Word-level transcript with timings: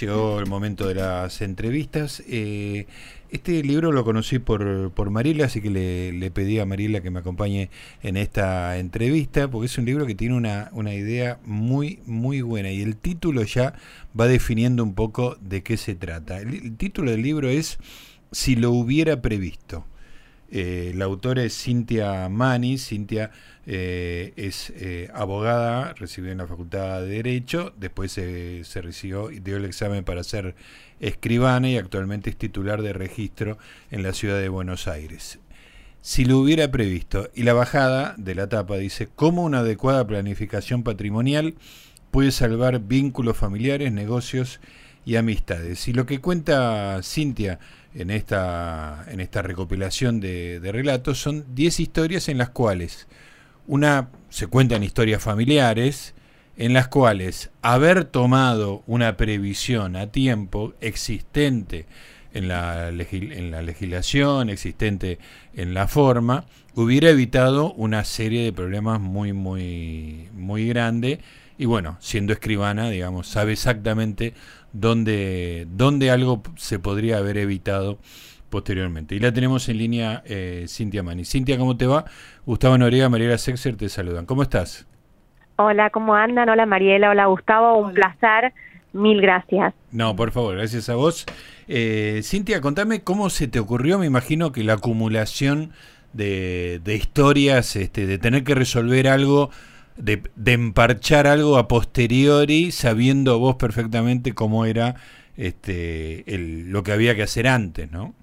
llegó 0.00 0.38
el 0.40 0.46
momento 0.46 0.86
de 0.88 0.94
las 0.94 1.40
entrevistas. 1.40 2.22
Eh, 2.28 2.86
este 3.30 3.62
libro 3.62 3.90
lo 3.92 4.04
conocí 4.04 4.38
por, 4.38 4.92
por 4.92 5.10
Mariela, 5.10 5.46
así 5.46 5.60
que 5.60 5.70
le, 5.70 6.30
pedí 6.30 6.58
a 6.58 6.66
Mariela 6.66 7.00
que 7.00 7.10
me 7.10 7.20
acompañe 7.20 7.70
en 8.02 8.16
esta 8.16 8.78
entrevista, 8.78 9.50
porque 9.50 9.66
es 9.66 9.78
un 9.78 9.84
libro 9.84 10.06
que 10.06 10.14
tiene 10.14 10.36
una, 10.36 10.70
una 10.72 10.94
idea 10.94 11.38
muy, 11.44 12.00
muy 12.06 12.42
buena 12.42 12.70
y 12.70 12.82
el 12.82 12.96
título 12.96 13.42
ya 13.42 13.74
va 14.18 14.26
definiendo 14.28 14.84
un 14.84 14.94
poco 14.94 15.36
de 15.40 15.62
qué 15.62 15.76
se 15.76 15.94
trata. 15.94 16.38
el 16.38 16.76
título 16.76 17.10
del 17.10 17.22
libro 17.22 17.48
es 17.48 17.78
Si 18.30 18.56
lo 18.56 18.70
hubiera 18.70 19.20
previsto. 19.20 19.84
Eh, 20.50 20.92
la 20.94 21.06
autora 21.06 21.42
es 21.42 21.56
Cintia 21.56 22.28
Mani. 22.28 22.78
Cintia 22.78 23.30
eh, 23.66 24.32
es 24.36 24.70
eh, 24.76 25.10
abogada, 25.14 25.94
recibió 25.94 26.32
en 26.32 26.38
la 26.38 26.46
Facultad 26.46 27.00
de 27.00 27.08
Derecho, 27.08 27.72
después 27.76 28.12
se 28.12 28.80
recibió 28.82 29.30
y 29.30 29.40
dio 29.40 29.56
el 29.56 29.64
examen 29.64 30.04
para 30.04 30.22
ser 30.22 30.54
escribana 31.00 31.68
y 31.70 31.76
actualmente 31.76 32.30
es 32.30 32.36
titular 32.36 32.82
de 32.82 32.92
registro 32.92 33.58
en 33.90 34.02
la 34.02 34.12
ciudad 34.12 34.38
de 34.38 34.48
Buenos 34.48 34.86
Aires. 34.86 35.38
Si 36.02 36.26
lo 36.26 36.38
hubiera 36.38 36.70
previsto, 36.70 37.30
y 37.34 37.44
la 37.44 37.54
bajada 37.54 38.14
de 38.18 38.34
la 38.34 38.46
tapa 38.50 38.76
dice, 38.76 39.08
¿cómo 39.14 39.42
una 39.42 39.60
adecuada 39.60 40.06
planificación 40.06 40.82
patrimonial 40.82 41.54
puede 42.10 42.30
salvar 42.30 42.78
vínculos 42.80 43.38
familiares, 43.38 43.90
negocios 43.90 44.60
y 45.04 45.16
amistades? 45.16 45.86
Y 45.88 45.92
lo 45.92 46.06
que 46.06 46.20
cuenta 46.20 47.00
Cintia 47.02 47.58
en 47.94 48.10
esta, 48.10 49.04
en 49.08 49.20
esta 49.20 49.42
recopilación 49.42 50.20
de, 50.20 50.60
relatos 50.62 51.18
son 51.18 51.44
10 51.54 51.80
historias 51.80 52.28
en 52.28 52.38
las 52.38 52.50
cuales 52.50 53.06
una 53.66 54.08
se 54.28 54.46
cuentan 54.48 54.82
historias 54.82 55.22
familiares 55.22 56.14
en 56.56 56.72
las 56.72 56.88
cuales 56.88 57.50
haber 57.62 58.04
tomado 58.04 58.82
una 58.86 59.16
previsión 59.16 59.96
a 59.96 60.08
tiempo 60.08 60.74
existente 60.80 61.86
en 62.32 62.48
la, 62.48 62.88
en 62.88 63.50
la 63.50 63.62
legislación, 63.62 64.50
existente 64.50 65.18
en 65.54 65.72
la 65.72 65.86
forma, 65.86 66.46
hubiera 66.74 67.10
evitado 67.10 67.72
una 67.74 68.04
serie 68.04 68.44
de 68.44 68.52
problemas 68.52 69.00
muy, 69.00 69.32
muy, 69.32 70.28
muy 70.32 70.68
grande. 70.68 71.20
Y 71.56 71.66
bueno, 71.66 71.96
siendo 72.00 72.32
escribana, 72.32 72.90
digamos, 72.90 73.28
sabe 73.28 73.52
exactamente 73.52 74.34
dónde, 74.74 75.66
dónde 75.70 76.10
algo 76.10 76.42
se 76.56 76.78
podría 76.78 77.16
haber 77.16 77.38
evitado 77.38 77.98
posteriormente. 78.50 79.14
Y 79.14 79.20
la 79.20 79.32
tenemos 79.32 79.68
en 79.70 79.78
línea 79.78 80.22
eh, 80.26 80.66
Cintia 80.68 81.02
Mani. 81.02 81.24
Cintia, 81.24 81.56
¿cómo 81.56 81.76
te 81.78 81.86
va? 81.86 82.04
Gustavo 82.44 82.76
Noriega, 82.76 83.08
Mariela 83.08 83.38
Sexer 83.38 83.76
te 83.76 83.88
saludan. 83.88 84.26
¿Cómo 84.26 84.42
estás? 84.42 84.86
Hola, 85.56 85.90
¿cómo 85.90 86.14
andan? 86.14 86.48
Hola 86.48 86.66
Mariela, 86.66 87.10
hola 87.10 87.26
Gustavo, 87.26 87.78
un 87.78 87.94
placer. 87.94 88.52
Mil 88.92 89.20
gracias. 89.20 89.74
No, 89.90 90.14
por 90.14 90.30
favor, 90.30 90.56
gracias 90.56 90.88
a 90.88 90.94
vos. 90.94 91.26
Eh, 91.66 92.20
Cintia, 92.22 92.60
contame 92.60 93.02
cómo 93.02 93.30
se 93.30 93.48
te 93.48 93.58
ocurrió, 93.58 93.98
me 93.98 94.06
imagino 94.06 94.52
que 94.52 94.62
la 94.62 94.74
acumulación 94.74 95.72
de, 96.12 96.80
de 96.84 96.94
historias, 96.94 97.74
este, 97.74 98.06
de 98.06 98.18
tener 98.18 98.44
que 98.44 98.54
resolver 98.54 99.08
algo 99.08 99.50
de, 99.96 100.22
emparchar 100.46 101.26
algo 101.26 101.56
a 101.56 101.68
posteriori, 101.68 102.70
sabiendo 102.70 103.38
vos 103.38 103.56
perfectamente 103.56 104.34
cómo 104.34 104.64
era 104.64 104.94
este, 105.36 106.24
lo 106.26 106.82
que 106.82 106.92
había 106.92 107.14
que 107.14 107.22
hacer 107.22 107.46
antes, 107.46 107.90
¿no? 107.90 108.14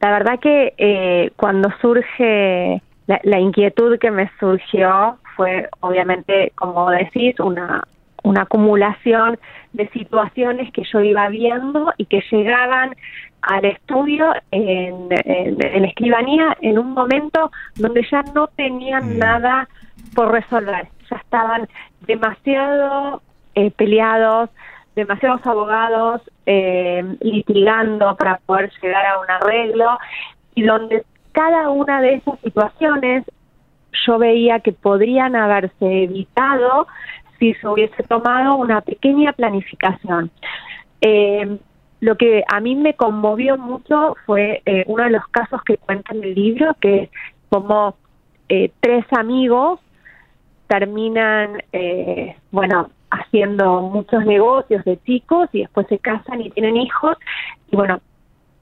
La 0.00 0.10
verdad 0.10 0.38
que 0.40 0.74
eh, 0.76 1.30
cuando 1.36 1.70
surge 1.80 2.82
la, 3.06 3.40
inquietud 3.40 3.98
que 3.98 4.10
me 4.10 4.30
surgió 4.38 5.18
fue 5.36 5.68
obviamente, 5.80 6.52
como 6.54 6.90
decís, 6.90 7.38
una, 7.40 7.82
una 8.22 8.42
acumulación 8.42 9.38
de 9.72 9.88
situaciones 9.90 10.72
que 10.72 10.82
yo 10.92 11.00
iba 11.00 11.28
viendo 11.28 11.92
y 11.96 12.06
que 12.06 12.22
llegaban 12.30 12.94
al 13.42 13.64
estudio 13.64 14.32
en, 14.50 15.08
en, 15.10 15.84
escribanía 15.84 16.56
en 16.60 16.78
un 16.78 16.92
momento 16.92 17.50
donde 17.76 18.04
ya 18.10 18.22
no 18.34 18.48
tenían 18.48 19.16
mm. 19.16 19.18
nada 19.18 19.68
por 20.14 20.32
resolver. 20.32 20.88
Ya 21.10 21.16
estaban 21.16 21.68
demasiado 22.06 23.22
eh, 23.54 23.70
peleados, 23.70 24.50
demasiados 24.94 25.46
abogados 25.46 26.22
eh, 26.46 27.04
litigando 27.20 28.16
para 28.16 28.38
poder 28.46 28.70
llegar 28.82 29.06
a 29.06 29.20
un 29.20 29.30
arreglo 29.30 29.98
y 30.54 30.62
donde 30.62 31.04
cada 31.32 31.68
una 31.68 32.00
de 32.00 32.14
esas 32.14 32.38
situaciones 32.40 33.24
yo 34.06 34.18
veía 34.18 34.60
que 34.60 34.72
podrían 34.72 35.36
haberse 35.36 36.04
evitado 36.04 36.86
si 37.38 37.54
se 37.54 37.68
hubiese 37.68 38.02
tomado 38.04 38.56
una 38.56 38.80
pequeña 38.80 39.32
planificación. 39.32 40.30
Eh, 41.00 41.58
lo 42.00 42.16
que 42.16 42.44
a 42.46 42.60
mí 42.60 42.74
me 42.74 42.94
conmovió 42.94 43.56
mucho 43.56 44.16
fue 44.26 44.62
eh, 44.66 44.84
uno 44.86 45.04
de 45.04 45.10
los 45.10 45.26
casos 45.28 45.62
que 45.62 45.78
cuenta 45.78 46.14
en 46.14 46.24
el 46.24 46.34
libro, 46.34 46.74
que 46.80 47.04
es 47.04 47.10
como 47.48 47.96
eh, 48.48 48.70
tres 48.80 49.04
amigos 49.12 49.80
terminan, 50.66 51.62
eh, 51.72 52.36
bueno, 52.50 52.90
haciendo 53.10 53.82
muchos 53.82 54.24
negocios 54.24 54.84
de 54.84 55.00
chicos 55.02 55.48
y 55.52 55.60
después 55.60 55.86
se 55.88 55.98
casan 55.98 56.40
y 56.40 56.50
tienen 56.50 56.76
hijos 56.76 57.16
y 57.70 57.76
bueno, 57.76 58.00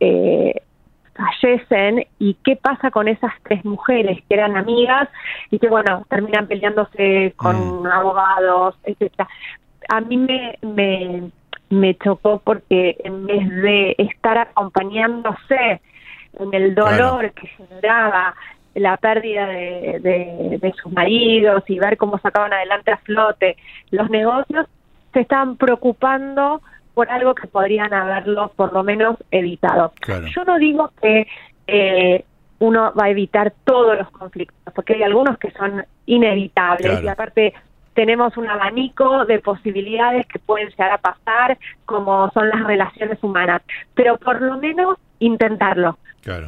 eh, 0.00 0.60
fallecen 1.14 2.06
y 2.18 2.34
qué 2.44 2.56
pasa 2.56 2.90
con 2.90 3.08
esas 3.08 3.32
tres 3.44 3.64
mujeres 3.64 4.18
que 4.28 4.34
eran 4.34 4.56
amigas 4.56 5.08
y 5.50 5.58
que 5.58 5.68
bueno, 5.68 6.04
terminan 6.10 6.46
peleándose 6.46 7.32
con 7.36 7.82
mm. 7.82 7.86
abogados, 7.86 8.76
etcétera. 8.84 9.28
A 9.88 10.00
mí 10.00 10.16
me, 10.16 10.58
me, 10.62 11.30
me 11.70 11.94
chocó 11.96 12.40
porque 12.44 12.96
en 13.04 13.26
vez 13.26 13.48
de 13.48 13.94
estar 13.98 14.38
acompañándose 14.38 15.80
en 16.38 16.54
el 16.54 16.74
dolor 16.74 17.32
que 17.32 17.46
generaba 17.46 18.34
la 18.74 18.96
pérdida 18.96 19.46
de, 19.46 20.58
de, 20.60 20.72
sus 20.82 20.92
maridos 20.92 21.62
y 21.68 21.78
ver 21.78 21.96
cómo 21.96 22.18
sacaban 22.18 22.52
adelante 22.52 22.90
a 22.90 22.96
flote 22.98 23.56
los 23.90 24.10
negocios, 24.10 24.66
se 25.12 25.20
están 25.20 25.56
preocupando 25.56 26.60
por 26.94 27.10
algo 27.10 27.34
que 27.34 27.46
podrían 27.46 27.92
haberlo 27.92 28.52
por 28.56 28.72
lo 28.72 28.82
menos 28.82 29.16
evitado. 29.30 29.92
Yo 30.34 30.44
no 30.44 30.58
digo 30.58 30.90
que 31.00 31.26
eh, 31.66 32.24
uno 32.58 32.92
va 32.98 33.06
a 33.06 33.10
evitar 33.10 33.52
todos 33.64 33.98
los 33.98 34.10
conflictos, 34.10 34.56
porque 34.74 34.94
hay 34.94 35.02
algunos 35.02 35.38
que 35.38 35.50
son 35.52 35.84
inevitables 36.06 37.02
y 37.02 37.08
aparte 37.08 37.54
tenemos 37.94 38.36
un 38.36 38.48
abanico 38.48 39.24
de 39.24 39.38
posibilidades 39.38 40.26
que 40.26 40.38
pueden 40.38 40.68
llegar 40.68 40.92
a 40.92 40.98
pasar, 40.98 41.58
como 41.84 42.30
son 42.32 42.48
las 42.48 42.64
relaciones 42.64 43.18
humanas, 43.22 43.62
pero 43.94 44.16
por 44.18 44.42
lo 44.42 44.58
menos 44.58 44.98
intentarlo. 45.18 45.98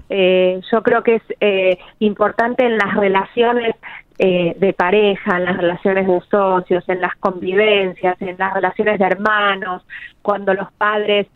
Eh, 0.08 0.60
yo 0.70 0.82
creo 0.82 1.02
que 1.02 1.16
es 1.16 1.22
eh, 1.40 1.78
importante 1.98 2.64
en 2.64 2.78
las 2.78 2.94
relaciones 2.94 3.74
eh, 4.18 4.56
de 4.58 4.72
pareja, 4.72 5.36
en 5.36 5.44
las 5.44 5.56
relaciones 5.56 6.06
de 6.06 6.20
socios, 6.30 6.88
en 6.88 7.00
las 7.00 7.14
convivencias, 7.16 8.20
en 8.22 8.36
las 8.38 8.54
relaciones 8.54 8.98
de 8.98 9.04
hermanos, 9.04 9.86
cuando 10.22 10.54
los 10.54 10.72
padres 10.72 11.26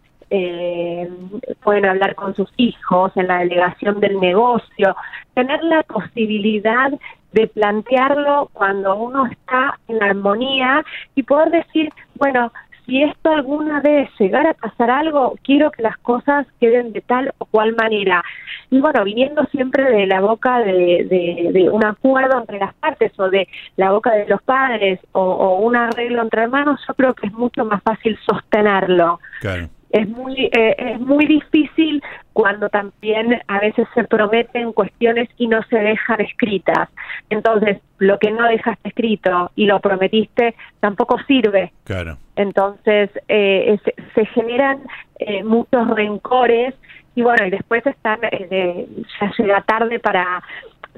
pueden 1.64 1.86
hablar 1.86 2.14
con 2.14 2.36
sus 2.36 2.48
hijos, 2.56 3.10
en 3.16 3.26
la 3.26 3.40
delegación 3.40 3.98
del 3.98 4.20
negocio, 4.20 4.94
tener 5.34 5.60
la 5.64 5.82
posibilidad 5.82 6.92
de 7.32 7.48
plantearlo 7.48 8.48
cuando 8.52 8.94
uno 8.94 9.26
está 9.26 9.80
en 9.88 10.00
armonía 10.00 10.84
y 11.16 11.24
poder 11.24 11.50
decir, 11.50 11.90
bueno, 12.14 12.52
si 12.86 13.02
esto 13.02 13.30
alguna 13.30 13.80
vez 13.80 14.08
llegara 14.18 14.50
a 14.50 14.54
pasar 14.54 14.90
algo, 14.90 15.36
quiero 15.42 15.70
que 15.70 15.82
las 15.82 15.96
cosas 15.98 16.46
queden 16.60 16.92
de 16.92 17.00
tal 17.00 17.32
o 17.38 17.44
cual 17.44 17.74
manera. 17.74 18.24
Y 18.70 18.80
bueno, 18.80 19.04
viniendo 19.04 19.44
siempre 19.46 19.84
de 19.84 20.06
la 20.06 20.20
boca 20.20 20.58
de, 20.60 21.50
de, 21.52 21.68
un 21.70 21.84
acuerdo 21.84 22.38
entre 22.38 22.58
las 22.58 22.74
partes 22.74 23.12
o 23.18 23.28
de 23.30 23.48
la 23.76 23.90
boca 23.90 24.12
de 24.12 24.26
los 24.26 24.42
padres 24.42 25.00
o, 25.12 25.20
o, 25.22 25.60
un 25.60 25.76
arreglo 25.76 26.22
entre 26.22 26.42
hermanos, 26.42 26.80
yo 26.86 26.94
creo 26.94 27.14
que 27.14 27.26
es 27.26 27.32
mucho 27.32 27.64
más 27.64 27.82
fácil 27.82 28.18
sostenerlo. 28.26 29.20
Claro 29.40 29.68
es 29.90 30.08
muy 30.08 30.48
eh, 30.52 30.74
es 30.78 31.00
muy 31.00 31.26
difícil 31.26 32.02
cuando 32.32 32.68
también 32.68 33.40
a 33.48 33.60
veces 33.60 33.86
se 33.94 34.04
prometen 34.04 34.72
cuestiones 34.72 35.28
y 35.36 35.48
no 35.48 35.62
se 35.64 35.76
dejan 35.76 36.20
escritas. 36.20 36.88
Entonces, 37.28 37.78
lo 37.98 38.18
que 38.18 38.30
no 38.30 38.46
dejaste 38.46 38.88
escrito 38.88 39.50
y 39.56 39.66
lo 39.66 39.80
prometiste 39.80 40.54
tampoco 40.80 41.18
sirve. 41.26 41.72
Claro. 41.84 42.16
Entonces, 42.36 43.10
eh, 43.28 43.78
se, 44.14 44.26
generan 44.26 44.80
eh, 45.18 45.42
muchos 45.42 45.88
rencores 45.88 46.74
y 47.14 47.22
bueno, 47.22 47.46
y 47.46 47.50
después 47.50 47.84
están 47.86 48.20
ya 48.22 49.32
llega 49.36 49.60
tarde 49.62 49.98
para 49.98 50.42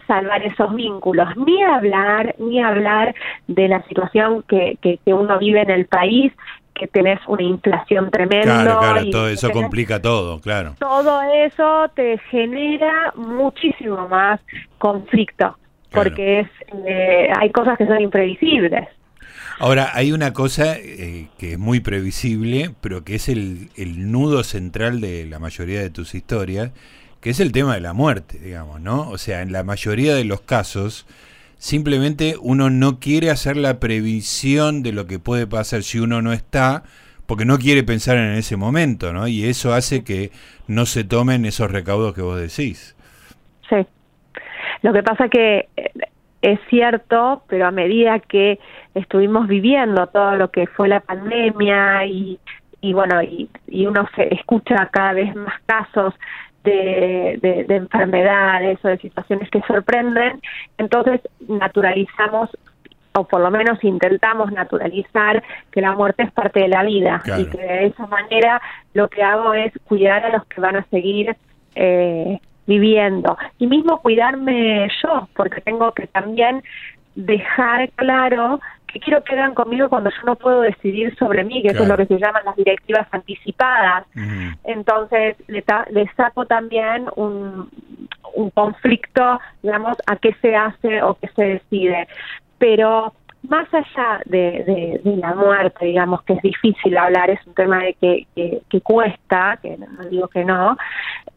salvar 0.06 0.44
esos 0.44 0.75
vínculos, 0.75 1.28
ni 1.37 1.62
hablar, 1.62 2.34
ni 2.38 2.62
hablar 2.62 3.14
de 3.46 3.69
la 3.69 3.82
situación 3.84 4.43
que, 4.49 4.76
que, 4.81 4.99
que 4.99 5.14
uno 5.14 5.38
vive 5.38 5.62
en 5.62 5.70
el 5.70 5.87
país, 5.87 6.32
que 6.74 6.86
tenés 6.88 7.20
una 7.26 7.42
inflación 7.42 8.10
tremenda. 8.10 8.62
Claro, 8.62 8.78
claro, 8.80 9.10
todo 9.10 9.28
eso 9.28 9.50
complica 9.50 10.00
todo, 10.00 10.40
claro. 10.40 10.74
Todo 10.78 11.22
eso 11.22 11.90
te 11.94 12.19
genera 12.30 13.12
muchísimo 13.16 14.08
más 14.08 14.40
conflicto, 14.78 15.56
porque 15.90 16.40
es 16.40 16.48
eh, 16.86 17.28
hay 17.38 17.50
cosas 17.50 17.78
que 17.78 17.86
son 17.86 18.00
imprevisibles. 18.00 18.88
Ahora, 19.58 19.90
hay 19.94 20.12
una 20.12 20.32
cosa 20.32 20.76
eh, 20.76 21.28
que 21.38 21.52
es 21.52 21.58
muy 21.58 21.80
previsible, 21.80 22.75
pero 22.80 23.04
que 23.04 23.14
es 23.14 23.28
el, 23.28 23.68
el 23.76 24.10
nudo 24.10 24.42
central 24.42 25.00
de 25.00 25.26
la 25.26 25.38
mayoría 25.38 25.80
de 25.80 25.90
tus 25.90 26.14
historias, 26.14 26.72
que 27.20 27.30
es 27.30 27.38
el 27.38 27.52
tema 27.52 27.75
de 27.75 27.80
la 27.80 27.92
muerte, 27.92 28.38
digamos, 28.38 28.80
¿no? 28.80 29.08
O 29.08 29.18
sea, 29.18 29.42
en 29.42 29.52
la 29.52 29.62
mayoría 29.62 30.14
de 30.14 30.25
los 30.25 30.40
casos, 30.40 31.06
simplemente 31.62 32.35
uno 32.43 32.70
no 32.70 32.99
quiere 32.99 33.31
hacer 33.31 33.56
la 33.56 33.79
previsión 33.79 34.82
de 34.82 34.91
lo 34.91 35.06
que 35.06 35.20
puede 35.20 35.47
pasar 35.47 35.85
si 35.85 36.00
uno 36.00 36.20
no 36.20 36.32
está, 36.32 36.82
porque 37.29 37.44
no 37.44 37.56
quiere 37.56 37.85
pensar 37.85 38.17
en 38.17 38.32
ese 38.32 38.56
momento, 38.56 39.12
¿no? 39.12 39.29
Y 39.29 39.44
eso 39.44 39.73
hace 39.73 40.03
que 40.03 40.32
no 40.67 40.87
se 40.87 41.05
tomen 41.05 41.44
esos 41.44 41.70
recaudos 41.70 42.14
que 42.14 42.20
vos 42.23 42.37
decís. 42.37 42.97
Sí. 43.70 43.87
Lo 44.82 44.93
que 44.93 45.05
pasa 45.05 45.29
que 45.29 45.69
eh, 45.76 45.91
es 46.43 46.59
cierto, 46.69 47.44
pero 47.47 47.69
a 47.69 47.70
medida 47.70 48.19
que 48.19 48.59
estuvimos 48.97 49.47
viviendo 49.47 50.09
todo 50.09 50.35
lo 50.35 50.50
que 50.50 50.67
fue 50.67 50.88
la 50.88 50.99
pandemia 50.99 52.05
y, 52.06 52.41
y 52.81 52.93
bueno, 52.93 53.23
y, 53.23 53.49
y 53.69 53.87
uno 53.87 54.09
se 54.17 54.35
escucha 54.35 54.88
cada 54.91 55.12
vez 55.12 55.32
más 55.37 55.61
casos 55.67 56.12
de, 56.64 57.64
de, 57.67 57.76
enfermedades 57.76 58.79
o 58.85 58.88
de 58.88 58.99
situaciones 58.99 59.50
que 59.50 59.61
sorprenden, 59.62 60.41
entonces 60.79 61.20
naturalizamos 61.49 62.50
o 63.14 63.25
por 63.25 63.41
lo 63.41 63.50
menos 63.50 63.82
intentamos 63.85 64.53
naturalizar 64.53 65.43
que 65.70 65.81
la 65.81 65.93
muerte 65.93 66.23
es 66.23 66.32
parte 66.32 66.61
de 66.61 66.69
la 66.69 66.82
vida 66.82 67.23
y 67.38 67.44
que 67.47 67.59
de 67.59 67.87
esa 67.87 68.06
manera 68.06 68.62
lo 68.94 69.09
que 69.09 69.23
hago 69.23 69.53
es 69.55 69.73
cuidar 69.85 70.25
a 70.25 70.31
los 70.31 70.47
que 70.47 70.61
van 70.61 70.76
a 70.76 70.85
seguir 70.85 71.37
eh, 71.75 72.38
viviendo. 72.67 73.37
Y 73.59 73.67
mismo 73.67 74.00
cuidarme 74.00 74.88
yo 75.03 75.29
porque 75.35 75.61
tengo 75.61 75.93
que 75.93 76.06
también 76.06 76.62
dejar 77.14 77.91
claro 77.91 78.61
que 78.92 79.00
quiero 79.00 79.24
que 79.24 79.32
hagan 79.34 79.54
conmigo 79.54 79.88
cuando 79.88 80.10
yo 80.10 80.22
no 80.26 80.36
puedo 80.36 80.60
decidir 80.60 81.16
sobre 81.16 81.44
mí, 81.44 81.62
que 81.62 81.68
eso 81.68 81.82
es 81.82 81.88
lo 81.88 81.96
que 81.96 82.06
se 82.06 82.18
llaman 82.18 82.44
las 82.44 82.56
directivas 82.56 83.06
anticipadas. 83.10 84.06
Entonces, 84.64 85.36
le, 85.48 85.64
saco 86.16 86.46
también 86.46 87.06
un, 87.16 87.70
un 88.34 88.50
conflicto, 88.50 89.40
digamos, 89.62 89.96
a 90.06 90.16
qué 90.16 90.34
se 90.42 90.54
hace 90.54 91.02
o 91.02 91.14
qué 91.14 91.28
se 91.34 91.44
decide. 91.44 92.08
Pero 92.58 93.14
más 93.48 93.66
allá 93.74 94.20
de, 94.26 95.00
de, 95.02 95.16
la 95.16 95.34
muerte, 95.34 95.86
digamos 95.86 96.22
que 96.22 96.34
es 96.34 96.42
difícil 96.42 96.96
hablar, 96.96 97.30
es 97.30 97.44
un 97.46 97.54
tema 97.54 97.82
de 97.82 97.94
que, 97.94 98.26
que, 98.68 98.80
cuesta, 98.82 99.58
que 99.60 99.76
no 99.76 100.04
digo 100.08 100.28
que 100.28 100.44
no, 100.44 100.76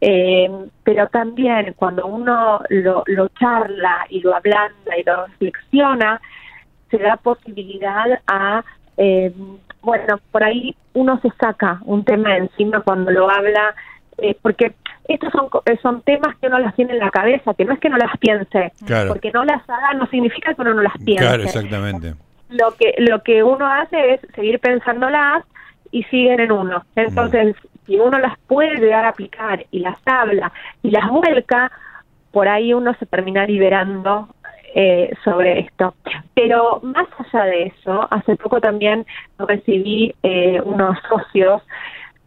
eh, 0.00 0.48
pero 0.84 1.08
también 1.08 1.74
cuando 1.76 2.06
uno 2.06 2.60
lo, 2.68 3.02
lo 3.06 3.28
charla 3.28 4.06
y 4.08 4.20
lo 4.20 4.36
ablanda 4.36 4.96
y 4.96 5.02
lo 5.02 5.26
reflexiona, 5.26 6.20
se 6.90 6.98
da 6.98 7.16
posibilidad 7.16 8.06
a, 8.26 8.64
eh, 8.96 9.32
bueno, 9.82 10.18
por 10.30 10.44
ahí 10.44 10.74
uno 10.94 11.20
se 11.20 11.30
saca 11.40 11.80
un 11.84 12.04
tema 12.04 12.36
encima 12.36 12.80
cuando 12.80 13.10
lo 13.10 13.30
habla, 13.30 13.74
eh, 14.18 14.36
porque 14.40 14.74
estos 15.08 15.32
son, 15.32 15.48
eh, 15.66 15.78
son 15.82 16.02
temas 16.02 16.36
que 16.38 16.46
uno 16.48 16.58
las 16.58 16.74
tiene 16.74 16.94
en 16.94 16.98
la 16.98 17.10
cabeza, 17.10 17.54
que 17.54 17.64
no 17.64 17.74
es 17.74 17.80
que 17.80 17.90
no 17.90 17.96
las 17.96 18.16
piense, 18.18 18.72
porque 19.08 19.30
no 19.30 19.44
las 19.44 19.68
haga 19.68 19.92
no 19.94 20.06
significa 20.06 20.54
que 20.54 20.62
uno 20.62 20.74
no 20.74 20.82
las 20.82 20.96
piense. 21.04 21.24
Claro, 21.24 21.42
exactamente. 21.42 22.14
Lo 22.48 22.72
que, 22.76 22.94
lo 22.98 23.22
que 23.22 23.42
uno 23.42 23.66
hace 23.66 24.14
es 24.14 24.20
seguir 24.34 24.58
pensándolas 24.60 25.44
y 25.90 26.02
siguen 26.04 26.40
en 26.40 26.52
uno. 26.52 26.84
Entonces, 26.94 27.56
si 27.86 27.98
uno 27.98 28.18
las 28.18 28.38
puede 28.46 28.76
llegar 28.76 29.04
a 29.04 29.10
aplicar 29.10 29.66
y 29.70 29.80
las 29.80 29.98
habla 30.06 30.52
y 30.82 30.90
las 30.90 31.08
vuelca, 31.08 31.70
por 32.32 32.48
ahí 32.48 32.74
uno 32.74 32.94
se 32.98 33.06
termina 33.06 33.46
liberando 33.46 34.28
eh, 34.78 35.10
sobre 35.24 35.60
esto. 35.60 35.94
Pero 36.34 36.80
más 36.82 37.06
allá 37.18 37.46
de 37.46 37.62
eso, 37.62 38.06
hace 38.10 38.36
poco 38.36 38.60
también 38.60 39.06
recibí 39.38 40.14
eh, 40.22 40.60
unos 40.62 40.98
socios 41.08 41.62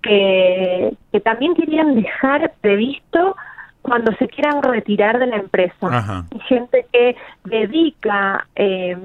que, 0.01 0.91
que 1.11 1.19
también 1.19 1.53
querían 1.53 1.93
dejar 1.93 2.51
previsto 2.59 3.35
cuando 3.83 4.11
se 4.13 4.27
quieran 4.27 4.63
retirar 4.63 5.19
de 5.19 5.27
la 5.27 5.35
empresa. 5.35 6.25
Gente 6.47 6.87
que 6.91 7.15
dedica, 7.45 8.47
eh, 8.55 8.97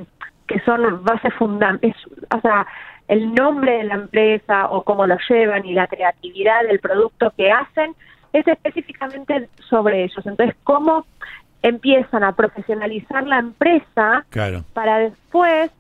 que 0.46 0.60
son 0.60 1.04
bases 1.04 1.34
fundamentales, 1.34 1.96
o 2.34 2.40
sea, 2.40 2.66
el 3.08 3.34
nombre 3.34 3.72
de 3.72 3.84
la 3.84 3.94
empresa 3.96 4.70
o 4.70 4.84
cómo 4.84 5.06
lo 5.06 5.18
llevan 5.28 5.66
y 5.66 5.74
la 5.74 5.86
creatividad 5.86 6.62
del 6.66 6.80
producto 6.80 7.30
que 7.36 7.52
hacen 7.52 7.94
es 8.32 8.48
específicamente 8.48 9.50
sobre 9.68 10.04
ellos. 10.04 10.26
Entonces, 10.26 10.56
cómo 10.64 11.04
empiezan 11.64 12.22
a 12.22 12.32
profesionalizar 12.32 13.26
la 13.26 13.38
empresa 13.38 14.26
para 14.74 14.98
después 14.98 15.70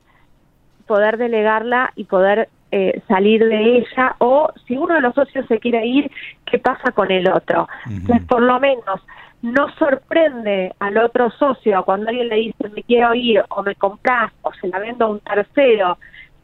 poder 0.86 1.18
delegarla 1.18 1.92
y 1.94 2.04
poder 2.04 2.48
eh, 2.72 3.02
salir 3.06 3.44
de 3.44 3.76
ella 3.76 4.16
o 4.18 4.50
si 4.66 4.78
uno 4.78 4.94
de 4.94 5.02
los 5.02 5.14
socios 5.14 5.46
se 5.46 5.58
quiere 5.58 5.86
ir, 5.86 6.10
¿qué 6.46 6.58
pasa 6.58 6.90
con 6.92 7.10
el 7.10 7.28
otro? 7.28 7.68
Entonces, 7.86 8.26
por 8.26 8.40
lo 8.40 8.58
menos 8.60 9.00
no 9.42 9.70
sorprende 9.74 10.74
al 10.78 10.96
otro 10.96 11.30
socio 11.32 11.84
cuando 11.84 12.08
alguien 12.08 12.28
le 12.28 12.36
dice 12.36 12.68
me 12.74 12.82
quiero 12.82 13.14
ir 13.14 13.44
o 13.50 13.62
me 13.62 13.74
compras 13.74 14.32
o 14.40 14.54
se 14.54 14.68
la 14.68 14.78
vendo 14.78 15.04
a 15.04 15.08
un 15.10 15.20
tercero 15.20 15.98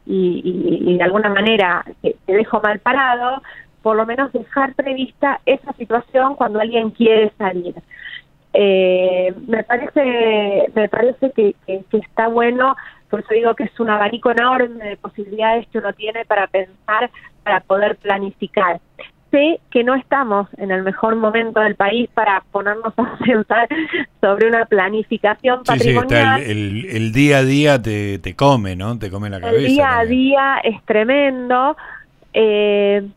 y, 0.05 0.83
y, 0.85 0.97
de 0.97 1.03
alguna 1.03 1.29
manera 1.29 1.83
te, 2.03 2.15
te 2.27 2.33
dejo 2.33 2.61
mal 2.61 2.77
parado, 2.77 3.41
por 3.81 3.95
lo 3.95 4.05
menos 4.05 4.31
dejar 4.33 4.75
prevista 4.75 5.41
esa 5.47 5.73
situación 5.73 6.35
cuando 6.35 6.59
alguien 6.59 6.91
quiere 6.91 7.31
salir. 7.39 7.73
Eh, 8.53 9.33
me 9.47 9.63
parece 9.63 10.69
me 10.75 10.89
parece 10.89 11.31
que, 11.31 11.55
está 11.67 12.27
bueno 12.27 12.75
por 13.09 13.21
eso 13.21 13.33
digo 13.33 13.55
que 13.55 13.63
es 13.63 13.79
un 13.79 13.89
abanico 13.89 14.29
enorme 14.31 14.89
de 14.89 14.97
posibilidades 14.97 15.67
que 15.69 15.77
uno 15.77 15.93
tiene 15.93 16.25
para 16.25 16.47
pensar 16.47 17.09
para 17.43 17.61
poder 17.61 17.95
planificar 17.95 18.81
sé 19.31 19.59
que 19.71 19.83
no 19.83 19.95
estamos 19.95 20.47
en 20.57 20.71
el 20.71 20.83
mejor 20.83 21.15
momento 21.15 21.61
del 21.61 21.75
país 21.75 22.09
para 22.13 22.43
ponernos 22.51 22.93
a 22.97 23.17
pensar 23.25 23.67
sobre 24.19 24.47
una 24.47 24.65
planificación 24.65 25.63
patrimonial. 25.63 26.41
el, 26.41 27.11
día 27.13 27.37
a 27.37 27.43
día 27.43 27.81
te, 27.81 28.19
te 28.19 28.35
come, 28.35 28.75
¿no? 28.75 28.99
Te 28.99 29.09
come 29.09 29.29
la 29.29 29.39
cabeza. 29.39 29.59
El 29.59 29.67
día 29.67 29.97
a 29.97 30.05
día 30.05 30.57
es 30.63 30.83
tremendo, 30.83 31.77
eh, 32.33 33.07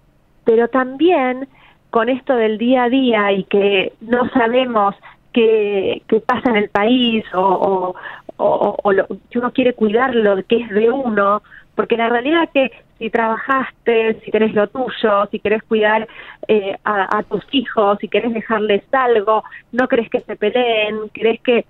pero 0.45 0.69
también 0.69 1.49
con 1.91 2.09
esto 2.09 2.35
del 2.35 2.59
día 2.59 2.85
a 2.85 2.89
día 2.89 3.33
y 3.33 3.45
que 3.45 3.93
no 4.01 4.29
sabemos 4.31 4.95
que, 5.35 6.03
pasa 6.25 6.51
en 6.51 6.57
el 6.57 6.71
país 6.71 7.25
o, 7.35 7.95
o, 8.37 8.93
lo, 8.93 9.07
que 9.31 9.39
uno 9.39 9.53
quiere 9.53 9.75
cuidar 9.75 10.15
lo 10.15 10.43
que 10.45 10.57
es 10.57 10.71
de 10.71 10.91
uno, 10.91 11.43
porque 11.75 11.97
la 11.97 12.09
realidad 12.09 12.45
es 12.45 12.51
que 12.51 12.85
si 12.99 13.11
trabajaste, 13.11 14.21
si 14.25 14.31
querés 14.31 14.55
lo 14.55 14.69
tuyo, 14.69 15.27
si 15.31 15.41
querés 15.41 15.63
cuidar 15.65 16.07
eh, 16.47 16.77
a, 16.85 17.23
tus 17.25 17.45
hijos, 17.51 17.99
si 18.01 18.09
querés 18.09 18.33
dejarles 18.33 18.83
algo, 18.93 19.43
no 19.73 19.89
crees 19.89 20.09
que 20.09 20.21
se 20.21 20.37
peleen, 20.37 21.09
crees 21.13 21.41
que, 21.43 21.67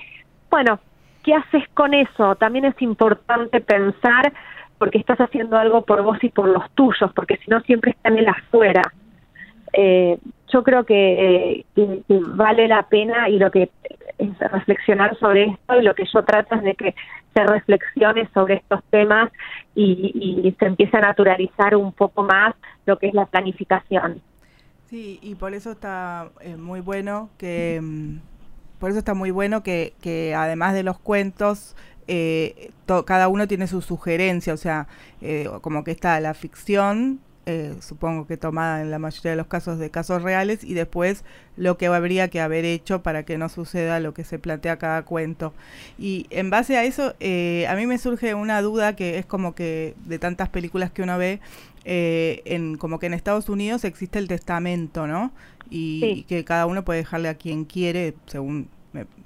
bueno, 0.50 0.78
¿qué 1.22 1.34
haces 1.34 1.64
con 1.72 1.94
eso? 1.94 2.36
También 2.36 2.66
es 2.66 2.80
importante 2.82 3.60
pensar 3.60 4.32
porque 4.78 4.98
estás 4.98 5.18
haciendo 5.18 5.56
algo 5.56 5.82
por 5.82 6.02
vos 6.02 6.18
y 6.22 6.28
por 6.28 6.48
los 6.48 6.70
tuyos, 6.72 7.10
porque 7.14 7.38
si 7.38 7.50
no 7.50 7.60
siempre 7.62 7.92
está 7.92 8.10
en 8.10 8.18
el 8.18 8.28
afuera. 8.28 8.82
Eh, 9.72 10.18
yo 10.54 10.62
creo 10.62 10.84
que, 10.84 11.66
vale 12.08 12.68
la 12.68 12.84
pena 12.84 13.28
y 13.28 13.38
lo 13.38 13.50
que 13.50 13.70
es 14.18 14.38
reflexionar 14.38 15.18
sobre 15.18 15.46
esto 15.46 15.80
y 15.80 15.82
lo 15.82 15.94
que 15.94 16.04
yo 16.12 16.24
trato 16.24 16.54
es 16.54 16.62
de 16.62 16.74
que 16.74 16.94
se 17.34 17.44
reflexione 17.44 18.28
sobre 18.32 18.54
estos 18.54 18.80
temas 18.90 19.32
y, 19.74 20.54
se 20.58 20.66
empiece 20.66 20.96
a 20.96 21.00
naturalizar 21.00 21.74
un 21.74 21.92
poco 21.92 22.22
más 22.22 22.54
lo 22.86 22.98
que 22.98 23.08
es 23.08 23.14
la 23.14 23.26
planificación. 23.26 24.22
Sí, 24.86 25.18
y 25.22 25.34
por 25.34 25.54
eso 25.54 25.72
está 25.72 26.28
eh, 26.40 26.56
muy 26.56 26.80
bueno 26.80 27.30
que 27.36 27.80
mm, 27.82 28.18
por 28.78 28.90
eso 28.90 29.00
está 29.00 29.14
muy 29.14 29.32
bueno 29.32 29.64
que, 29.64 29.94
que 30.00 30.34
además 30.36 30.74
de 30.74 30.84
los 30.84 30.98
cuentos 30.98 31.74
eh, 32.06 32.70
cada 33.06 33.28
uno 33.28 33.48
tiene 33.48 33.66
su 33.66 33.82
sugerencia, 33.82 34.54
o 34.54 34.58
sea, 34.58 34.86
eh, 35.20 35.48
como 35.62 35.82
que 35.82 35.90
está 35.90 36.20
la 36.20 36.34
ficción 36.34 37.18
eh, 37.46 37.74
supongo 37.80 38.26
que 38.26 38.38
tomada 38.38 38.80
en 38.80 38.90
la 38.90 38.98
mayoría 38.98 39.32
de 39.32 39.36
los 39.36 39.46
casos 39.46 39.78
de 39.78 39.90
casos 39.90 40.22
reales, 40.22 40.64
y 40.64 40.74
después 40.74 41.24
lo 41.56 41.76
que 41.76 41.86
habría 41.86 42.28
que 42.28 42.40
haber 42.40 42.64
hecho 42.64 43.02
para 43.02 43.24
que 43.24 43.36
no 43.36 43.48
suceda 43.48 44.00
lo 44.00 44.14
que 44.14 44.24
se 44.24 44.38
plantea 44.38 44.78
cada 44.78 45.02
cuento. 45.02 45.52
Y 45.98 46.26
en 46.30 46.48
base 46.48 46.78
a 46.78 46.84
eso, 46.84 47.14
eh, 47.20 47.66
a 47.68 47.74
mí 47.74 47.86
me 47.86 47.98
surge 47.98 48.34
una 48.34 48.62
duda 48.62 48.96
que 48.96 49.18
es 49.18 49.26
como 49.26 49.54
que 49.54 49.94
de 50.06 50.18
tantas 50.18 50.48
películas 50.48 50.90
que 50.90 51.02
uno 51.02 51.18
ve, 51.18 51.40
eh, 51.84 52.40
en, 52.46 52.76
como 52.78 52.98
que 52.98 53.06
en 53.06 53.14
Estados 53.14 53.50
Unidos 53.50 53.84
existe 53.84 54.18
el 54.18 54.28
testamento, 54.28 55.06
¿no? 55.06 55.30
Y, 55.68 56.24
que 56.24 56.44
cada 56.44 56.66
uno 56.66 56.84
puede 56.84 57.00
dejarle 57.00 57.28
a 57.28 57.34
quien 57.34 57.64
quiere, 57.64 58.14
según 58.26 58.68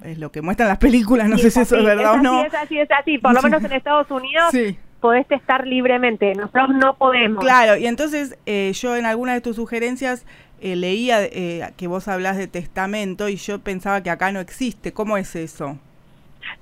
es 0.02 0.18
lo 0.18 0.32
que 0.32 0.40
muestran 0.40 0.68
las 0.68 0.78
películas, 0.78 1.28
no 1.28 1.36
sé 1.36 1.50
si 1.50 1.60
eso 1.60 1.76
es 1.76 1.84
verdad 1.84 2.14
o 2.14 2.16
no. 2.18 2.44
Es 2.44 2.54
así, 2.54 2.78
es 2.78 2.88
así, 2.90 3.18
por 3.18 3.34
lo 3.34 3.42
menos 3.42 3.62
en 3.62 3.72
Estados 3.72 4.10
Unidos. 4.10 4.50
Sí 4.50 4.76
podés 5.00 5.30
estar 5.30 5.66
libremente, 5.66 6.34
nosotros 6.34 6.70
no 6.70 6.94
podemos. 6.94 7.44
Claro, 7.44 7.76
y 7.76 7.86
entonces 7.86 8.38
eh, 8.46 8.72
yo 8.74 8.96
en 8.96 9.06
alguna 9.06 9.34
de 9.34 9.40
tus 9.40 9.56
sugerencias 9.56 10.26
eh, 10.60 10.76
leía 10.76 11.22
eh, 11.22 11.72
que 11.76 11.86
vos 11.86 12.08
hablas 12.08 12.36
de 12.36 12.48
testamento 12.48 13.28
y 13.28 13.36
yo 13.36 13.58
pensaba 13.60 14.02
que 14.02 14.10
acá 14.10 14.32
no 14.32 14.40
existe. 14.40 14.92
¿Cómo 14.92 15.16
es 15.16 15.36
eso? 15.36 15.78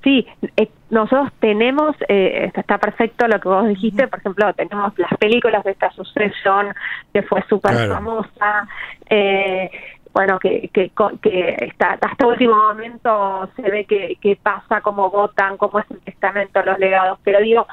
Sí, 0.02 0.26
eh, 0.57 0.69
nosotros 0.90 1.33
tenemos, 1.40 1.97
eh, 2.09 2.50
está 2.55 2.78
perfecto 2.78 3.26
lo 3.26 3.40
que 3.40 3.49
vos 3.49 3.69
dijiste, 3.69 4.07
por 4.09 4.19
ejemplo, 4.19 4.52
tenemos 4.55 4.97
las 4.99 5.16
películas 5.19 5.64
de 5.64 5.73
esta 5.73 5.90
sucesión 5.90 6.75
que 7.12 7.23
fue 7.23 7.43
súper 7.49 7.88
famosa, 7.88 8.69
eh, 9.09 9.71
bueno, 10.12 10.38
que, 10.38 10.71
que, 10.73 10.90
que 11.21 11.57
está, 11.61 11.99
hasta 12.00 12.26
último 12.26 12.55
momento 12.55 13.50
se 13.57 13.62
ve 13.62 13.85
que, 13.85 14.16
que 14.21 14.37
pasa, 14.37 14.81
cómo 14.81 15.11
votan, 15.11 15.57
cómo 15.57 15.78
es 15.81 15.90
el 15.90 16.00
testamento, 16.00 16.62
los 16.62 16.78
legados, 16.78 17.19
pero 17.23 17.40
digo, 17.40 17.66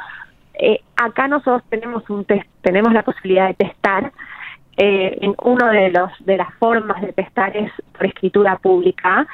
eh, 0.54 0.80
acá 0.96 1.28
nosotros 1.28 1.64
tenemos 1.70 2.10
un 2.10 2.26
test, 2.26 2.48
tenemos 2.62 2.94
la 2.94 3.04
posibilidad 3.04 3.48
de 3.48 3.56
testar, 3.56 4.12
eh, 4.76 5.20
en 5.22 5.36
uno 5.44 5.68
de 5.70 5.92
los 5.92 6.12
de 6.26 6.38
las 6.38 6.52
formas 6.56 7.00
de 7.02 7.14
testar 7.14 7.56
es 7.56 7.72
por 7.92 8.08
escritura 8.08 8.58
pública 8.58 9.28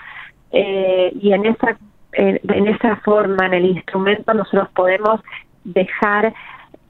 eh, 0.52 1.14
y 1.18 1.32
en 1.32 1.46
esa 1.46 1.78
en, 2.12 2.68
esa 2.68 2.98
forma 2.98 3.46
en 3.46 3.54
el 3.54 3.66
instrumento 3.66 4.34
nosotros 4.34 4.68
podemos 4.76 5.22
dejar 5.64 6.34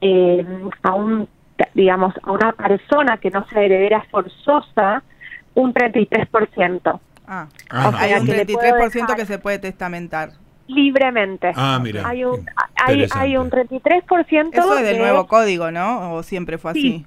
eh, 0.01 0.43
a 0.81 0.95
un 0.95 1.27
digamos 1.75 2.15
a 2.23 2.31
una 2.31 2.53
persona 2.53 3.17
que 3.17 3.29
no 3.29 3.45
sea 3.49 3.61
heredera 3.61 4.03
forzosa 4.09 5.03
un 5.53 5.71
33%. 5.71 6.99
Ah, 7.27 7.47
ah 7.69 7.91
hay 7.99 8.13
un 8.13 8.25
33% 8.25 9.15
que 9.15 9.25
se 9.27 9.37
puede 9.37 9.59
testamentar 9.59 10.29
libremente. 10.69 11.51
Ah, 11.55 11.79
mira. 11.81 12.07
Hay 12.07 12.23
un, 12.23 12.45
hay, 12.75 13.07
hay 13.11 13.37
un 13.37 13.49
33%. 13.49 14.49
Eso 14.53 14.77
es 14.77 14.83
del 14.83 14.99
nuevo 14.99 15.27
código, 15.27 15.71
¿no? 15.71 16.13
¿O 16.13 16.23
siempre 16.23 16.57
fue 16.57 16.71
así? 16.71 17.05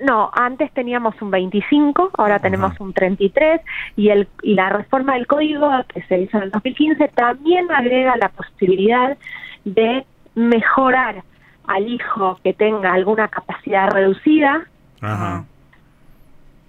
No, 0.00 0.30
antes 0.32 0.72
teníamos 0.72 1.20
un 1.20 1.30
25, 1.30 2.12
ahora 2.16 2.38
tenemos 2.38 2.78
un 2.80 2.94
33 2.94 3.60
y, 3.96 4.08
el, 4.08 4.28
y 4.42 4.54
la 4.54 4.70
reforma 4.70 5.14
del 5.14 5.26
código 5.26 5.70
que 5.88 6.02
se 6.04 6.20
hizo 6.20 6.38
en 6.38 6.44
el 6.44 6.50
2015 6.52 7.08
también 7.08 7.70
agrega 7.70 8.16
la 8.16 8.30
posibilidad 8.30 9.18
de 9.64 10.06
mejorar 10.34 11.22
al 11.66 11.86
hijo 11.86 12.38
que 12.42 12.54
tenga 12.54 12.94
alguna 12.94 13.28
capacidad 13.28 13.90
reducida, 13.90 14.66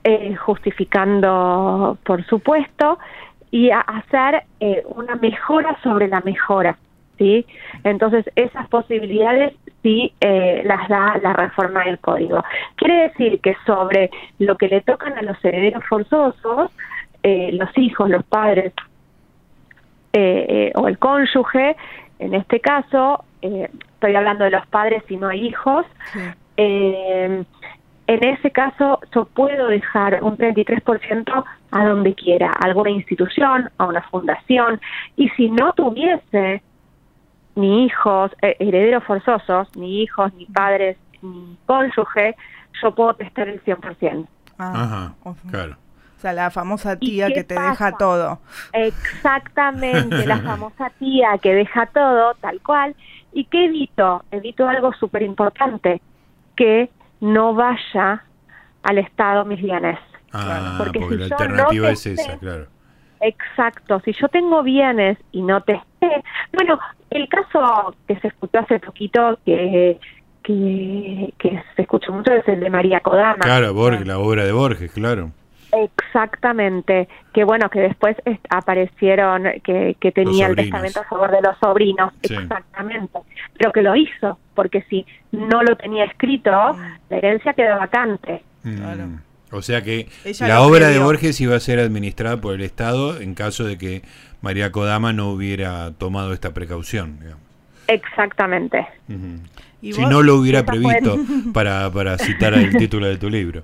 eh, 0.04 0.36
justificando, 0.36 1.98
por 2.04 2.26
supuesto, 2.26 3.00
y 3.52 3.70
hacer 3.70 4.44
eh, 4.62 4.84
una 4.88 5.16
mejora 5.16 5.78
sobre 5.84 6.08
la 6.08 6.22
mejora. 6.22 6.78
¿sí? 7.18 7.46
Entonces, 7.84 8.26
esas 8.36 8.68
posibilidades 8.70 9.54
sí 9.84 10.14
eh, 10.22 10.64
las 10.66 10.88
da 10.88 11.20
la 11.22 11.34
reforma 11.34 11.84
del 11.84 12.00
código. 12.00 12.44
Quiere 12.76 13.10
decir 13.10 13.42
que 13.42 13.56
sobre 13.66 14.10
lo 14.40 14.58
que 14.58 14.70
le 14.70 14.82
tocan 14.82 15.18
a 15.18 15.22
los 15.22 15.44
herederos 15.44 15.84
forzosos, 15.88 16.72
eh, 17.24 17.52
los 17.54 17.70
hijos, 17.78 18.10
los 18.10 18.24
padres 18.24 18.74
o 20.14 20.88
el 20.90 20.98
cónyuge, 20.98 21.78
en 22.20 22.34
este 22.34 22.60
caso, 22.60 23.24
estoy 23.42 24.14
hablando 24.14 24.44
de 24.44 24.52
los 24.52 24.68
padres 24.68 25.04
si 25.08 25.16
no 25.16 25.30
hay 25.30 25.48
hijos, 25.48 25.86
en 28.14 28.24
ese 28.26 28.52
caso 28.52 29.00
yo 29.16 29.26
puedo 29.26 29.68
dejar 29.68 30.22
un 30.22 30.38
33% 30.38 31.44
a 31.72 31.86
donde 31.86 32.14
quiera, 32.14 32.50
a 32.50 32.66
alguna 32.66 32.90
institución, 32.90 33.70
a 33.78 33.86
una 33.86 34.02
fundación, 34.04 34.82
y 35.16 35.30
si 35.30 35.50
no 35.50 35.72
tuviese 35.74 36.62
ni 37.56 37.86
hijos, 37.86 38.32
eh, 38.42 38.56
herederos 38.60 39.04
forzosos, 39.06 39.74
ni 39.78 40.02
hijos, 40.02 40.34
ni 40.34 40.46
padres, 40.46 40.98
ni 41.22 41.58
cónyuge, 41.66 42.36
yo 42.82 42.94
puedo 42.94 43.14
testar 43.14 43.48
el 43.48 43.64
100%. 43.64 44.28
Ah, 44.58 45.14
Ajá, 45.24 45.36
claro. 45.50 45.78
O 46.18 46.22
sea, 46.22 46.34
la 46.34 46.52
famosa 46.52 46.98
tía 46.98 47.30
que 47.30 47.44
te 47.44 47.60
deja 47.60 47.94
todo. 47.94 48.40
Exactamente, 48.74 50.26
la 50.28 50.38
famosa 50.44 50.92
tía 51.00 51.38
que 51.42 51.56
deja 51.56 51.88
todo, 51.88 52.36
tal 52.36 52.62
cual. 52.62 52.96
¿Y 53.34 53.46
qué 53.46 53.66
evito? 53.66 54.24
Evito 54.32 54.68
algo 54.68 54.94
súper 54.94 55.24
importante, 55.24 56.02
que 56.56 56.90
no 57.22 57.54
vaya 57.54 58.24
al 58.84 58.98
Estado 58.98 59.46
mis 59.46 59.62
bienes. 59.62 59.98
Ah, 60.34 60.76
porque, 60.78 61.00
la 61.00 61.26
alternativa 61.26 61.90
es 61.90 62.06
esa, 62.06 62.38
claro. 62.38 62.68
Exacto, 63.22 64.00
si 64.04 64.14
yo 64.14 64.28
tengo 64.30 64.64
bienes 64.64 65.18
y 65.32 65.44
no 65.44 65.62
testé, 65.62 66.24
bueno, 66.54 66.80
el 67.12 67.30
caso 67.30 67.96
que 68.08 68.20
se 68.20 68.30
escuchó 68.30 68.60
hace 68.60 68.80
poquito, 68.80 69.38
que, 69.46 70.00
que, 70.42 71.64
se 71.76 71.82
escuchó 71.84 72.12
mucho, 72.12 72.34
es 72.34 72.48
el 72.48 72.62
de 72.62 72.70
María 72.72 73.00
Kodama. 73.02 73.38
Claro, 73.40 73.74
Borges, 73.76 74.08
la 74.08 74.18
obra 74.18 74.44
de 74.44 74.52
Borges, 74.52 74.92
claro. 74.92 75.32
Exactamente, 75.72 77.08
que 77.32 77.44
bueno, 77.44 77.70
que 77.70 77.80
después 77.80 78.18
aparecieron 78.50 79.44
que, 79.64 79.96
que 80.00 80.12
tenía 80.12 80.48
el 80.48 80.56
testamento 80.56 81.00
a 81.02 81.04
favor 81.04 81.32
de 81.32 81.42
los 81.42 81.58
sobrinos, 81.60 82.14
exactamente, 82.24 83.20
pero 83.58 83.72
que 83.72 83.82
lo 83.82 83.96
hizo, 83.96 84.38
porque 84.54 84.82
si 84.90 85.06
no 85.32 85.64
lo 85.64 85.78
tenía 85.78 86.06
escrito, 86.06 86.52
la 87.12 87.18
herencia 87.18 87.54
quedó 87.54 87.78
vacante. 87.78 88.42
Mm. 88.64 89.18
O 89.52 89.62
sea 89.62 89.82
que 89.82 90.08
la 90.40 90.62
obra 90.62 90.88
de 90.88 91.00
Borges 91.00 91.40
iba 91.42 91.56
a 91.56 91.60
ser 91.60 91.80
administrada 91.80 92.40
por 92.40 92.56
el 92.56 92.62
Estado 92.62 93.20
en 93.20 93.36
caso 93.36 93.66
de 93.66 93.78
que 93.78 94.02
María 94.42 94.72
Kodama 94.72 95.12
no 95.12 95.30
hubiera 95.30 95.92
tomado 95.92 96.34
esta 96.34 96.54
precaución. 96.54 97.20
Exactamente. 97.88 98.88
Si 99.82 100.06
no 100.06 100.22
lo 100.22 100.36
hubiera 100.36 100.66
previsto 100.66 101.20
para, 101.54 101.92
para 101.92 102.18
citar 102.18 102.54
el 102.54 102.78
título 102.78 103.08
de 103.08 103.18
tu 103.18 103.30
libro. 103.30 103.64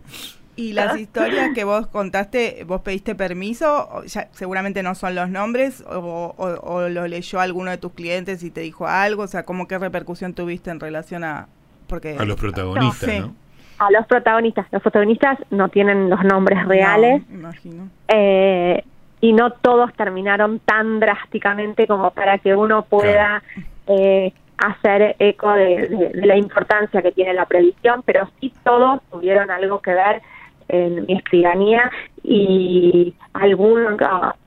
Y 0.58 0.74
las 0.74 1.00
historias 1.00 1.52
que 1.54 1.64
vos 1.64 1.86
contaste, 1.86 2.64
vos 2.66 2.82
pediste 2.82 3.14
permiso, 3.14 4.04
ya, 4.08 4.28
seguramente 4.32 4.82
no 4.82 4.96
son 4.96 5.14
los 5.14 5.30
nombres, 5.30 5.84
o, 5.88 6.34
o, 6.36 6.90
lo 6.90 7.08
leyó 7.08 7.40
alguno 7.40 7.70
de 7.70 7.78
tus 7.78 7.94
clientes 7.94 8.42
y 8.42 8.50
te 8.50 8.62
dijo 8.62 8.88
algo, 8.88 9.22
o 9.22 9.28
sea, 9.28 9.44
¿cómo 9.44 9.68
qué 9.68 9.78
repercusión 9.78 10.34
tuviste 10.34 10.72
en 10.72 10.80
relación 10.80 11.24
a... 11.24 11.48
Porque, 11.88 12.16
a 12.18 12.26
los 12.26 12.40
protagonistas, 12.40 13.20
¿no? 13.20 13.36
A 13.80 13.92
los 13.92 14.06
protagonistas. 14.08 14.68
Los 14.72 14.82
protagonistas 14.82 15.38
no 15.52 15.70
tienen 15.70 16.10
los 16.10 16.24
nombres 16.24 16.66
reales. 16.68 17.22
imagino. 17.30 17.90
Eh, 18.08 18.84
y 19.22 19.34
no 19.34 19.52
todos 19.52 19.94
terminaron 19.94 20.60
tan 20.60 21.00
drásticamente 21.00 21.88
como 21.88 22.12
para 22.12 22.38
que 22.38 22.56
uno 22.56 22.84
pueda 22.84 23.42
eh, 23.88 24.34
hacer 24.58 25.16
eco 25.20 25.52
de, 25.54 26.12
la 26.14 26.38
importancia 26.38 27.02
que 27.02 27.12
tiene 27.12 27.34
la 27.34 27.46
previsión, 27.46 28.04
pero 28.06 28.30
sí 28.40 28.54
todos 28.64 29.02
tuvieron 29.12 29.50
algo 29.52 29.82
que 29.82 29.94
ver 29.94 30.22
en 30.68 31.06
mi 31.06 31.14
escribanía 31.14 31.90
y 32.24 33.14
algún 33.34 33.98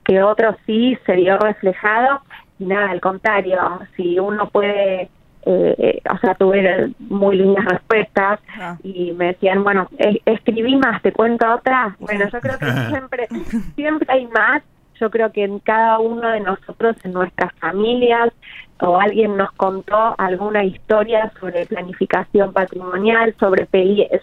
que 0.03 0.21
otro 0.21 0.55
sí 0.65 0.97
se 1.05 1.15
vio 1.15 1.37
reflejado 1.37 2.21
y 2.59 2.65
nada, 2.65 2.91
al 2.91 3.01
contrario, 3.01 3.59
si 3.95 4.19
uno 4.19 4.49
puede 4.49 5.09
eh, 5.45 6.01
o 6.11 6.17
sea, 6.19 6.35
tuve 6.35 6.93
muy 6.99 7.37
lindas 7.37 7.65
respuestas 7.65 8.39
ah. 8.59 8.77
y 8.83 9.11
me 9.13 9.27
decían, 9.27 9.63
bueno, 9.63 9.87
escribí 10.25 10.75
más, 10.75 11.01
te 11.01 11.11
cuento 11.11 11.51
otra. 11.53 11.95
Bueno, 11.99 12.25
yo 12.31 12.39
creo 12.39 12.59
que 12.59 12.71
siempre, 12.89 13.27
siempre 13.75 14.07
hay 14.09 14.27
más. 14.27 14.63
Yo 14.99 15.09
creo 15.09 15.31
que 15.31 15.43
en 15.43 15.57
cada 15.59 15.97
uno 15.97 16.27
de 16.29 16.41
nosotros, 16.41 16.95
en 17.03 17.13
nuestras 17.13 17.51
familias, 17.55 18.31
o 18.79 18.99
alguien 18.99 19.35
nos 19.35 19.51
contó 19.53 20.13
alguna 20.19 20.63
historia 20.63 21.31
sobre 21.39 21.65
planificación 21.65 22.53
patrimonial, 22.53 23.33
sobre, 23.39 23.67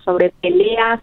sobre 0.05 0.33
peleas 0.41 1.01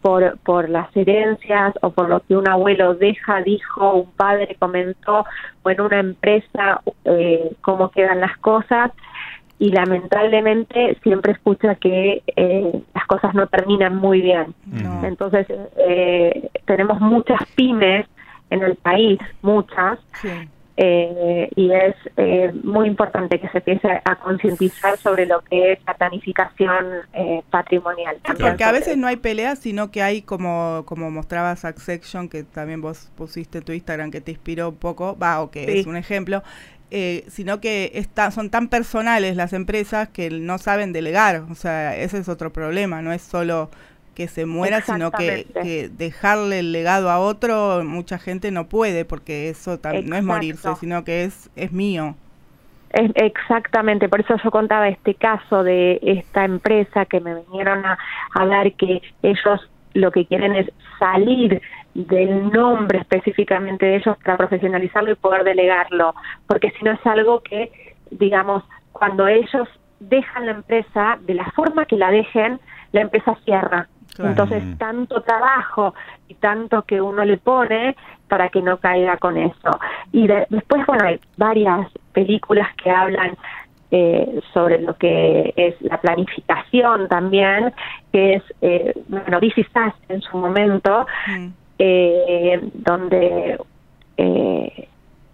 por, 0.00 0.38
por 0.38 0.70
las 0.70 0.94
herencias 0.96 1.74
o 1.82 1.90
por 1.90 2.08
lo 2.08 2.20
que 2.20 2.36
un 2.36 2.48
abuelo 2.48 2.94
deja, 2.94 3.42
dijo, 3.42 3.92
un 3.92 4.10
padre 4.12 4.56
comentó, 4.58 5.26
o 5.62 5.70
en 5.70 5.80
una 5.82 6.00
empresa, 6.00 6.80
eh, 7.04 7.52
cómo 7.60 7.90
quedan 7.90 8.20
las 8.20 8.36
cosas 8.38 8.90
y 9.60 9.70
lamentablemente 9.70 10.96
siempre 11.02 11.32
escucha 11.32 11.74
que 11.74 12.22
eh, 12.34 12.82
las 12.94 13.06
cosas 13.06 13.34
no 13.34 13.46
terminan 13.46 13.94
muy 13.94 14.22
bien. 14.22 14.54
Entonces, 15.04 15.46
eh, 15.76 16.48
tenemos 16.64 16.98
muchas 16.98 17.40
pymes 17.54 18.06
en 18.48 18.62
el 18.62 18.76
país, 18.76 19.18
muchas, 19.42 19.98
eh, 20.78 21.50
y 21.54 21.70
es 21.72 21.94
muy 22.64 22.88
importante 22.88 23.38
que 23.38 23.50
se 23.50 23.58
empiece 23.58 24.00
a 24.02 24.16
concientizar 24.16 24.96
sobre 24.96 25.26
lo 25.26 25.42
que 25.42 25.72
es 25.72 25.78
la 25.86 25.92
planificación 25.92 26.86
patrimonial. 27.50 28.16
Porque 28.40 28.64
a 28.64 28.72
veces 28.72 28.96
no 28.96 29.08
hay 29.08 29.16
peleas, 29.16 29.58
sino 29.58 29.90
que 29.90 30.02
hay, 30.02 30.22
como, 30.22 30.84
como 30.86 31.10
mostraba 31.10 31.54
Succession, 31.56 32.30
que 32.30 32.44
también 32.44 32.80
vos 32.80 33.12
pusiste 33.14 33.58
en 33.58 33.64
tu 33.64 33.72
Instagram, 33.72 34.10
que 34.10 34.22
te 34.22 34.30
inspiró 34.30 34.70
un 34.70 34.76
poco, 34.76 35.18
va, 35.18 35.42
o 35.42 35.50
que 35.50 35.80
es 35.80 35.86
un 35.86 35.98
ejemplo, 35.98 36.42
eh, 36.90 37.24
sino 37.28 37.60
que 37.60 37.92
está, 37.94 38.30
son 38.30 38.50
tan 38.50 38.68
personales 38.68 39.36
las 39.36 39.52
empresas 39.52 40.08
que 40.08 40.30
no 40.30 40.58
saben 40.58 40.92
delegar. 40.92 41.44
O 41.50 41.54
sea, 41.54 41.96
ese 41.96 42.18
es 42.18 42.28
otro 42.28 42.52
problema, 42.52 43.00
no 43.00 43.12
es 43.12 43.22
solo 43.22 43.70
que 44.14 44.26
se 44.28 44.44
muera, 44.44 44.80
sino 44.80 45.10
que, 45.12 45.88
dejarle 45.96 46.58
el 46.58 46.72
legado 46.72 47.10
a 47.10 47.18
otro, 47.18 47.82
mucha 47.84 48.18
gente 48.18 48.50
no 48.50 48.66
puede, 48.68 49.04
porque 49.04 49.48
eso 49.48 49.78
no 50.04 50.16
es 50.16 50.24
morirse, 50.24 50.68
sino 50.80 51.04
que 51.04 51.24
es, 51.24 51.48
es 51.56 51.72
mío. 51.72 52.16
exactamente, 52.92 54.08
por 54.08 54.20
eso 54.20 54.34
yo 54.42 54.50
contaba 54.50 54.88
este 54.88 55.14
caso 55.14 55.62
de 55.62 56.00
esta 56.02 56.44
empresa 56.44 57.06
que 57.06 57.20
me 57.20 57.34
vinieron 57.34 57.86
a, 57.86 57.98
a 58.34 58.46
dar 58.46 58.72
que 58.72 59.00
ellos 59.22 59.70
lo 59.94 60.10
que 60.10 60.26
quieren 60.26 60.54
es 60.54 60.70
salir 60.98 61.62
del 62.06 62.50
nombre 62.50 62.98
específicamente 62.98 63.86
de 63.86 63.96
ellos 63.96 64.16
para 64.24 64.36
profesionalizarlo 64.36 65.12
y 65.12 65.14
poder 65.16 65.44
delegarlo, 65.44 66.14
porque 66.46 66.70
si 66.70 66.84
no 66.84 66.92
es 66.92 67.06
algo 67.06 67.40
que, 67.40 67.70
digamos, 68.10 68.64
cuando 68.92 69.26
ellos 69.26 69.68
dejan 70.00 70.46
la 70.46 70.52
empresa, 70.52 71.18
de 71.20 71.34
la 71.34 71.50
forma 71.52 71.84
que 71.84 71.96
la 71.96 72.10
dejen, 72.10 72.60
la 72.92 73.02
empresa 73.02 73.36
cierra. 73.44 73.88
Entonces, 74.18 74.62
tanto 74.76 75.22
trabajo 75.22 75.94
y 76.28 76.34
tanto 76.34 76.82
que 76.82 77.00
uno 77.00 77.24
le 77.24 77.38
pone 77.38 77.96
para 78.28 78.48
que 78.48 78.60
no 78.60 78.78
caiga 78.78 79.16
con 79.16 79.36
eso. 79.36 79.78
Y 80.12 80.26
después, 80.26 80.84
bueno, 80.86 81.06
hay 81.06 81.20
varias 81.36 81.88
películas 82.12 82.68
que 82.82 82.90
hablan 82.90 83.36
eh, 83.92 84.40
sobre 84.52 84.80
lo 84.80 84.96
que 84.96 85.52
es 85.56 85.74
la 85.82 86.00
planificación 86.00 87.08
también, 87.08 87.72
que 88.12 88.34
es, 88.34 88.42
eh, 88.60 88.94
bueno, 89.08 89.40
This 89.40 89.54
en 90.08 90.20
su 90.22 90.36
momento, 90.36 91.06
mm. 91.26 91.48
Eh, 91.82 92.60
donde 92.74 93.58
eh, 94.18 94.88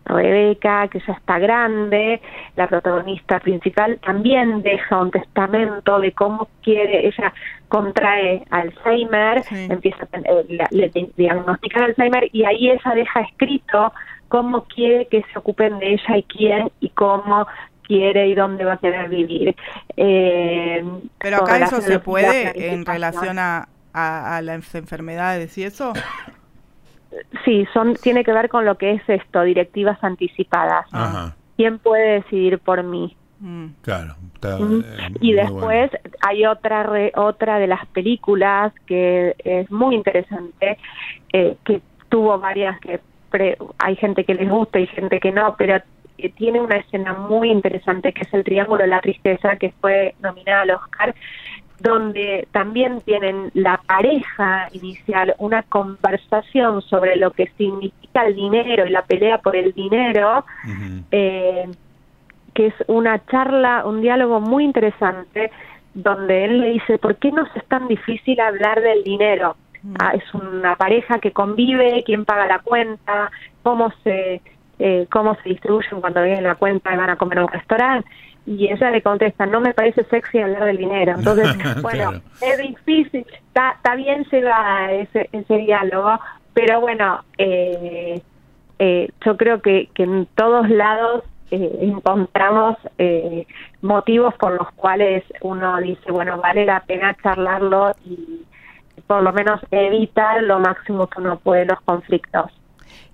Rebeca, 0.05 0.87
que 0.87 1.00
ya 1.05 1.15
está 1.15 1.41
grande, 1.41 2.21
la 2.55 2.69
protagonista 2.69 3.41
principal, 3.41 3.99
también 3.99 4.62
deja 4.62 5.03
un 5.03 5.11
testamento 5.11 5.99
de 5.99 6.12
cómo 6.12 6.49
quiere, 6.62 7.09
ella 7.09 7.35
contrae 7.67 8.45
Alzheimer, 8.50 9.43
empieza 9.50 10.05
a 10.12 10.19
le 10.71 10.91
diagnostica 11.17 11.85
Alzheimer 11.85 12.31
y 12.33 12.45
ahí 12.45 12.71
ella 12.71 12.95
deja 12.95 13.21
escrito 13.23 13.93
cómo 14.29 14.65
quiere 14.65 15.07
que 15.07 15.25
se 15.33 15.38
ocupen 15.38 15.81
de 15.81 15.95
ella 15.95 16.17
y 16.17 16.23
quién 16.23 16.71
y 16.79 16.91
cómo 16.91 17.49
quiere 17.83 18.29
y 18.29 18.37
dónde 18.37 18.65
va 18.65 18.75
a 18.75 18.79
querer 18.79 19.09
vivir. 19.09 19.57
Eh, 19.97 20.85
Pero 21.19 21.38
acá 21.38 21.59
eso 21.59 21.81
se 21.81 21.99
puede 21.99 22.73
en 22.73 22.87
relación 22.87 23.41
a, 23.41 23.69
a, 23.97 24.43
las 24.43 24.75
enfermedades 24.75 25.57
y 25.59 25.65
eso. 25.65 25.93
Sí, 27.44 27.66
son 27.73 27.94
tiene 27.94 28.25
que 28.25 28.32
ver 28.32 28.49
con 28.49 28.64
lo 28.64 28.76
que 28.76 28.92
es 28.92 29.02
esto, 29.08 29.42
directivas 29.42 30.02
anticipadas. 30.02 30.87
¿Quién 31.56 31.78
puede 31.78 32.20
decidir 32.20 32.58
por 32.58 32.82
mí? 32.82 33.16
Mm. 33.40 33.66
Claro. 33.82 34.14
Eh, 34.42 35.14
y 35.20 35.32
después 35.32 35.90
hay 36.20 36.46
otra 36.46 36.88
otra 37.16 37.58
de 37.58 37.66
las 37.66 37.85
películas 37.87 38.73
que 38.87 39.35
es 39.38 39.70
muy 39.70 39.94
interesante, 39.94 40.78
eh, 41.32 41.56
que 41.64 41.80
tuvo 42.08 42.38
varias 42.38 42.78
que 42.80 43.00
hay 43.78 43.96
gente 43.96 44.25
que 44.25 44.35
les 44.35 44.49
gusta 44.49 44.78
y 44.78 44.87
gente 44.87 45.20
que 45.20 45.32
no, 45.32 45.56
pero 45.56 45.82
que 46.16 46.30
tiene 46.30 46.61
una 46.61 46.76
escena 46.76 47.12
muy 47.12 47.50
interesante 47.50 48.12
que 48.12 48.23
es 48.23 48.32
el 48.32 48.44
Triángulo 48.44 48.82
de 48.82 48.88
la 48.88 49.00
Tristeza, 49.00 49.56
que 49.56 49.73
fue 49.80 50.14
nominada 50.20 50.62
al 50.62 50.70
Oscar, 50.70 51.14
donde 51.80 52.49
también 52.52 53.00
tienen 53.02 53.50
la 53.54 53.80
pareja 53.87 54.68
inicial 54.73 55.35
una 55.38 55.62
conversación 55.62 56.80
sobre 56.83 57.16
lo 57.16 57.30
que 57.33 57.49
significa 57.59 58.26
el 58.26 58.35
dinero 58.35 58.87
y 58.87 58.90
la 58.90 59.02
pelea 59.02 59.38
por 59.38 59.56
el 59.56 59.73
dinero, 59.73 60.45
eh, 61.11 61.68
que 62.54 62.68
es 62.68 62.75
una 62.87 63.25
charla, 63.26 63.85
un 63.85 64.00
diálogo 64.00 64.40
muy 64.40 64.64
interesante, 64.64 65.50
donde 65.92 66.45
él 66.45 66.61
le 66.61 66.71
dice, 66.71 66.99
¿por 66.99 67.16
qué 67.16 67.30
nos 67.30 67.54
es 67.56 67.64
tan 67.66 67.88
difícil 67.88 68.40
hablar 68.40 68.80
del 68.80 69.02
dinero? 69.02 69.56
Ah, 69.99 70.12
es 70.14 70.35
una 70.35 70.76
pareja 70.76 71.18
que 71.18 71.33
convive, 71.33 72.02
quién 72.04 72.25
paga 72.25 72.47
la 72.47 72.59
cuenta, 72.59 73.30
cómo 73.62 73.92
se 74.02 74.40
eh, 74.78 75.06
cómo 75.11 75.35
se 75.37 75.49
distribuyen 75.49 76.00
cuando 76.02 76.23
vienen 76.23 76.45
la 76.45 76.56
cuenta 76.56 76.92
y 76.92 76.97
van 76.97 77.11
a 77.11 77.16
comer 77.16 77.38
a 77.38 77.45
un 77.45 77.49
restaurante. 77.49 78.09
Y 78.47 78.69
ella 78.71 78.91
le 78.91 79.03
contesta, 79.03 79.45
no 79.45 79.61
me 79.61 79.75
parece 79.75 80.05
sexy 80.05 80.38
hablar 80.38 80.65
del 80.65 80.76
dinero. 80.76 81.15
Entonces, 81.19 81.49
bueno, 81.83 82.21
es 82.41 82.59
difícil, 82.59 83.26
está, 83.49 83.73
está 83.73 83.95
bien 83.97 84.25
llevar 84.31 84.91
ese, 84.91 85.29
ese 85.33 85.55
diálogo, 85.59 86.19
pero 86.55 86.81
bueno, 86.81 87.25
eh, 87.38 88.23
eh, 88.79 89.11
yo 89.25 89.37
creo 89.37 89.61
que, 89.61 89.88
que 89.95 90.05
en 90.05 90.26
todos 90.35 90.69
lados 90.69 91.25
eh, 91.50 91.79
encontramos 91.81 92.76
eh, 92.99 93.47
motivos 93.81 94.35
por 94.35 94.53
los 94.59 94.71
cuales 94.73 95.23
uno 95.43 95.79
dice, 95.79 96.11
bueno, 96.11 96.38
vale 96.38 96.65
la 96.67 96.81
pena 96.81 97.17
charlarlo 97.23 97.95
y 98.05 98.43
por 99.07 99.23
lo 99.23 99.33
menos 99.33 99.61
evitar 99.71 100.43
lo 100.43 100.59
máximo 100.59 101.07
que 101.07 101.21
uno 101.21 101.38
puede 101.38 101.65
los 101.67 101.81
conflictos. 101.83 102.50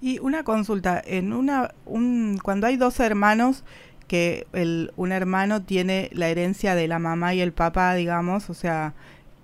Y 0.00 0.18
una 0.20 0.44
consulta, 0.44 1.00
en 1.04 1.32
una, 1.32 1.72
un, 1.84 2.38
cuando 2.42 2.66
hay 2.66 2.76
dos 2.76 2.98
hermanos, 3.00 3.64
que 4.12 4.46
el, 4.52 4.92
un 4.96 5.10
hermano 5.10 5.62
tiene 5.62 6.10
la 6.12 6.28
herencia 6.28 6.74
de 6.74 6.86
la 6.86 6.98
mamá 6.98 7.32
y 7.32 7.40
el 7.40 7.54
papá, 7.54 7.94
digamos, 7.94 8.50
o 8.50 8.52
sea, 8.54 8.92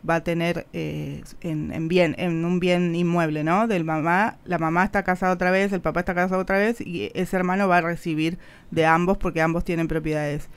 va 0.07 0.17
a 0.17 0.25
tener 0.25 0.67
eh, 0.75 1.23
en, 1.41 1.73
en, 1.73 1.89
bien, 1.89 2.15
en 2.19 2.45
un 2.45 2.61
bien 2.61 2.95
inmueble, 2.95 3.45
¿no? 3.45 3.67
Del 3.67 3.85
mamá, 3.85 4.37
la 4.45 4.59
mamá 4.59 4.85
está 4.85 5.05
casada 5.05 5.33
otra 5.33 5.51
vez, 5.51 5.73
el 5.73 5.81
papá 5.81 6.01
está 6.01 6.15
casado 6.15 6.43
otra 6.43 6.59
vez 6.59 6.83
y 6.83 7.11
ese 7.15 7.35
hermano 7.35 7.67
va 7.67 7.79
a 7.79 7.81
recibir 7.81 8.37
de 8.71 8.85
ambos 8.85 9.17
porque 9.17 9.41
ambos 9.41 9.65
tienen 9.65 9.89
propiedades. 9.89 10.51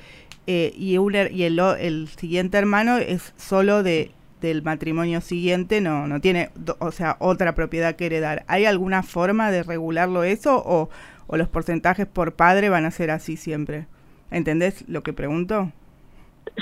Eh, 0.45 0.73
y 0.75 0.97
un, 0.97 1.15
el, 1.15 1.59
el 1.79 2.09
siguiente 2.09 2.57
hermano 2.57 2.97
es 2.97 3.33
solo 3.37 3.81
de 3.81 4.11
del 4.41 4.61
matrimonio 4.61 5.21
siguiente 5.21 5.79
no, 5.79 6.05
no 6.07 6.19
tiene, 6.19 6.49
o 6.79 6.91
sea, 6.91 7.15
otra 7.19 7.55
propiedad 7.55 7.95
que 7.95 8.07
heredar. 8.07 8.43
¿Hay 8.47 8.65
alguna 8.65 9.03
forma 9.03 9.51
de 9.51 9.63
regularlo 9.63 10.23
eso 10.23 10.61
o, 10.65 10.89
o 11.27 11.37
los 11.37 11.47
porcentajes 11.47 12.07
por 12.07 12.33
padre 12.33 12.67
van 12.67 12.83
a 12.83 12.91
ser 12.91 13.11
así 13.11 13.37
siempre? 13.37 13.85
¿Entendés 14.31 14.87
lo 14.87 15.03
que 15.03 15.13
pregunto? 15.13 15.71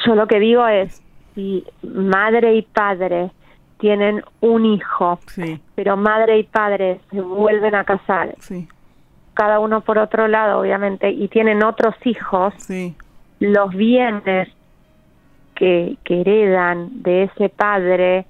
Yo 0.06 0.16
lo 0.16 0.28
que 0.28 0.40
digo 0.40 0.68
es, 0.68 1.02
si 1.36 1.64
madre 1.84 2.56
y 2.56 2.64
padre 2.64 3.32
tienen 3.80 4.24
un 4.42 4.66
hijo, 4.66 5.20
pero 5.76 5.96
madre 5.96 6.40
y 6.40 6.44
padre 6.44 7.00
se 7.12 7.22
vuelven 7.22 7.76
a 7.76 7.86
casar, 7.86 8.36
sí. 8.40 8.68
cada 9.34 9.60
uno 9.60 9.82
por 9.82 9.98
otro 9.98 10.28
lado, 10.28 10.60
obviamente, 10.60 11.10
y 11.10 11.30
tienen 11.30 11.64
otros 11.64 11.96
hijos, 12.04 12.54
sí. 12.58 12.96
los 13.40 13.74
bienes 13.74 14.50
que, 15.56 15.98
heredan 16.06 17.04
de 17.04 17.24
ese 17.24 17.50
padre 17.50 18.26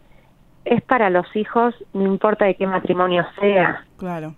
es 0.65 0.81
para 0.83 1.09
los 1.09 1.25
hijos, 1.35 1.73
no 1.93 2.05
importa 2.05 2.45
de 2.45 2.55
qué 2.55 2.67
matrimonio 2.67 3.25
sea. 3.39 3.85
Claro. 3.97 4.35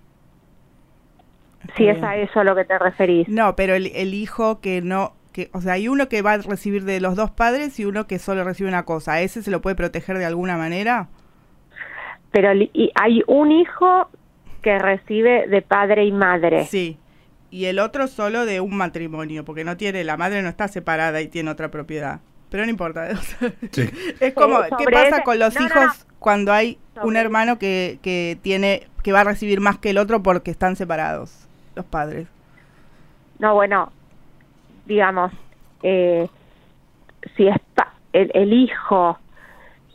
Si 1.78 1.88
es 1.88 2.02
a 2.04 2.16
eso 2.16 2.40
a 2.40 2.44
lo 2.44 2.56
que 2.56 2.66
te 2.66 2.78
referís. 2.78 3.28
No, 3.28 3.56
pero 3.56 3.76
el, 3.76 3.92
el, 3.96 4.14
hijo 4.14 4.62
que 4.62 4.82
no, 4.82 5.14
que, 5.32 5.50
o 5.54 5.62
sea, 5.62 5.74
hay 5.74 5.88
uno 5.88 6.10
que 6.10 6.22
va 6.22 6.34
a 6.34 6.38
recibir 6.38 6.84
de 6.84 7.00
los 7.00 7.16
dos 7.16 7.32
padres 7.32 7.80
y 7.80 7.86
uno 7.86 8.08
que 8.08 8.20
solo 8.20 8.44
recibe 8.44 8.70
una 8.70 8.84
cosa. 8.84 9.14
¿A 9.14 9.22
ese 9.22 9.42
se 9.42 9.52
lo 9.52 9.62
puede 9.62 9.76
proteger 9.76 10.18
de 10.18 10.26
alguna 10.26 10.58
manera? 10.58 11.08
Pero 12.32 12.54
y 12.54 12.92
hay 12.96 13.24
un 13.28 13.52
hijo 13.52 14.10
que 14.62 14.78
recibe 14.80 15.48
de 15.48 15.62
padre 15.62 16.06
y 16.06 16.12
madre. 16.12 16.66
Sí. 16.66 16.98
Y 17.50 17.66
el 17.66 17.80
otro 17.80 18.08
solo 18.08 18.46
de 18.46 18.62
un 18.62 18.76
matrimonio, 18.78 19.44
porque 19.44 19.66
no 19.66 19.76
tiene, 19.76 20.04
la 20.04 20.16
madre 20.16 20.42
no 20.42 20.50
está 20.50 20.68
separada 20.68 21.20
y 21.22 21.28
tiene 21.28 21.52
otra 21.52 21.70
propiedad 21.70 22.22
pero 22.52 22.66
no 22.66 22.70
importa. 22.70 23.10
Es 24.20 24.34
como, 24.34 24.60
¿qué 24.78 24.86
pasa 24.92 25.24
con 25.24 25.40
los 25.40 25.56
hijos 25.56 26.06
cuando 26.20 26.52
hay 26.52 26.78
un 27.02 27.16
hermano 27.16 27.58
que, 27.58 27.98
que 28.04 28.38
tiene, 28.42 28.88
que 29.04 29.14
va 29.14 29.22
a 29.22 29.24
recibir 29.24 29.62
más 29.62 29.80
que 29.80 29.92
el 29.92 29.98
otro 29.98 30.22
porque 30.22 30.52
están 30.52 30.76
separados 30.76 31.48
los 31.76 31.86
padres? 31.86 32.28
No, 33.40 33.56
bueno, 33.56 33.92
digamos, 34.86 35.32
eh, 35.84 36.28
si 37.36 37.48
es 37.48 37.56
el, 38.14 38.32
el, 38.34 38.54
hijo 38.54 39.18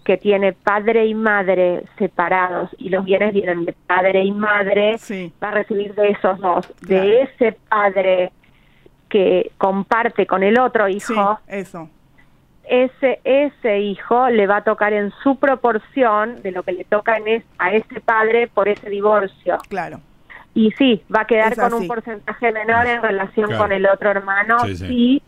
que 0.05 0.17
tiene 0.17 0.53
padre 0.53 1.07
y 1.07 1.15
madre 1.15 1.85
separados 1.99 2.71
y 2.79 2.89
los 2.89 3.05
bienes 3.05 3.33
vienen 3.33 3.65
de 3.65 3.73
padre 3.73 4.25
y 4.25 4.33
madre, 4.33 4.97
va 5.43 5.49
a 5.49 5.53
recibir 5.53 5.95
de 5.95 6.11
esos 6.11 6.39
dos, 6.41 6.73
de 6.83 7.23
ese 7.23 7.53
padre 7.69 8.33
que 9.09 9.53
comparte 9.59 10.27
con 10.27 10.43
el 10.43 10.59
otro 10.59 10.89
hijo, 10.89 11.39
eso 11.47 11.89
ese, 12.67 13.21
ese 13.25 13.79
hijo 13.81 14.29
le 14.29 14.47
va 14.47 14.59
a 14.59 14.65
tocar 14.65 14.93
en 14.93 15.13
su 15.23 15.37
proporción 15.37 16.43
de 16.43 16.51
lo 16.51 16.63
que 16.63 16.73
le 16.73 16.85
toca 16.85 17.17
en 17.17 17.45
a 17.59 17.73
ese 17.73 18.01
padre 18.01 18.49
por 18.49 18.69
ese 18.69 18.91
divorcio. 18.91 19.59
Claro. 19.69 20.01
Y 20.57 20.71
sí, 20.71 21.03
va 21.15 21.21
a 21.21 21.27
quedar 21.27 21.55
con 21.55 21.75
un 21.75 21.87
porcentaje 21.87 22.51
menor 22.51 22.87
en 22.87 23.03
relación 23.03 23.55
con 23.59 23.73
el 23.73 23.87
otro 23.87 24.11
hermano, 24.11 24.59
sí. 24.61 25.23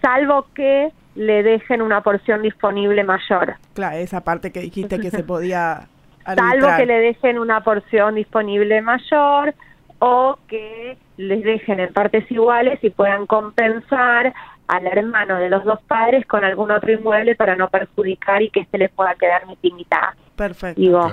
salvo 0.00 0.46
que 0.54 0.90
le 1.14 1.42
dejen 1.42 1.82
una 1.82 2.00
porción 2.00 2.40
disponible 2.40 3.04
mayor. 3.04 3.56
Claro, 3.74 3.98
esa 3.98 4.24
parte 4.24 4.50
que 4.50 4.60
dijiste 4.60 4.98
que 4.98 5.10
se 5.10 5.24
podía... 5.24 5.88
Salvo 6.24 6.68
que 6.76 6.86
le 6.86 7.00
dejen 7.00 7.38
una 7.38 7.62
porción 7.62 8.14
disponible 8.14 8.80
mayor 8.80 9.54
o 9.98 10.38
que 10.48 10.96
les 11.18 11.42
dejen 11.42 11.80
en 11.80 11.92
partes 11.92 12.30
iguales 12.30 12.78
y 12.82 12.88
puedan 12.88 13.26
compensar 13.26 14.32
al 14.68 14.86
hermano 14.86 15.36
de 15.36 15.50
los 15.50 15.64
dos 15.64 15.82
padres 15.82 16.24
con 16.26 16.44
algún 16.44 16.70
otro 16.70 16.92
inmueble 16.92 17.34
para 17.34 17.56
no 17.56 17.68
perjudicar 17.68 18.40
y 18.40 18.48
que 18.48 18.64
se 18.70 18.78
les 18.78 18.90
pueda 18.90 19.16
quedar 19.16 19.42
mitad. 19.62 20.14
Perfecto. 20.36 20.80
Digo, 20.80 21.12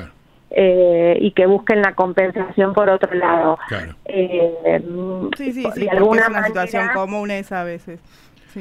eh, 0.52 1.18
y 1.20 1.32
que 1.32 1.46
busquen 1.46 1.82
la 1.82 1.94
compensación 1.94 2.74
por 2.74 2.90
otro 2.90 3.14
lado. 3.14 3.60
Eh, 4.06 4.82
sí, 5.38 5.54
sí, 5.54 5.66
sí, 5.76 5.88
alguna 5.88 6.24
es 6.24 6.30
una 6.30 6.44
situación 6.46 6.90
común 6.94 7.32
esa 7.32 7.62
a 7.62 7.64
veces. 7.64 8.00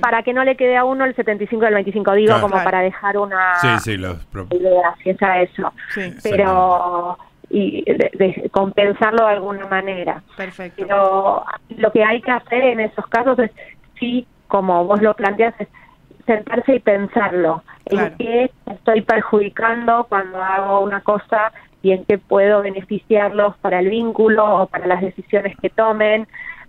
para 0.01 0.23
que 0.23 0.35
no 0.35 0.45
le 0.45 0.57
quede 0.57 0.77
a 0.77 0.85
uno 0.85 1.05
el 1.05 1.15
75 1.15 1.65
del 1.65 1.75
25, 1.75 2.13
digo, 2.13 2.41
como 2.41 2.63
para 2.63 2.81
dejar 2.81 3.17
una 3.17 3.55
sí, 3.61 3.69
sí, 3.81 3.97
los 3.97 4.19
idea, 4.51 4.95
si 5.03 5.11
es 5.11 5.23
a 5.23 5.41
eso. 5.41 5.73
Pero 6.23 7.19
y 7.51 7.83
de, 7.85 8.51
compensarlo 8.51 9.27
de 9.27 9.33
alguna 9.33 9.67
manera. 9.67 10.23
Perfecto. 10.37 10.83
Pero 10.83 11.45
lo 11.77 11.93
que 11.93 12.05
hay 12.05 12.21
que 12.21 12.31
hacer 12.31 12.63
en 12.65 12.81
esos 12.81 13.07
casos 13.07 13.39
es, 13.39 13.51
sí, 13.99 14.27
como 14.49 14.85
vos 14.85 15.01
lo 15.01 15.15
planteas, 15.15 15.55
es 15.59 15.69
sentarse 16.27 16.75
y 16.75 16.81
pensarlo. 16.81 17.63
En 17.87 18.15
qué 18.19 18.51
estoy 18.67 19.01
perjudicando 19.01 20.05
cuando 20.11 20.43
hago 20.43 20.81
una 20.81 21.01
cosa 21.01 21.51
y 21.83 21.93
en 21.93 22.05
qué 22.05 22.19
puedo 22.19 22.63
beneficiarlos 22.63 23.57
para 23.59 23.81
el 23.81 23.89
vínculo 23.89 24.63
o 24.63 24.67
para 24.67 24.87
las 24.87 25.01
decisiones 25.01 25.57
que 25.61 25.71
tomen, 25.71 26.27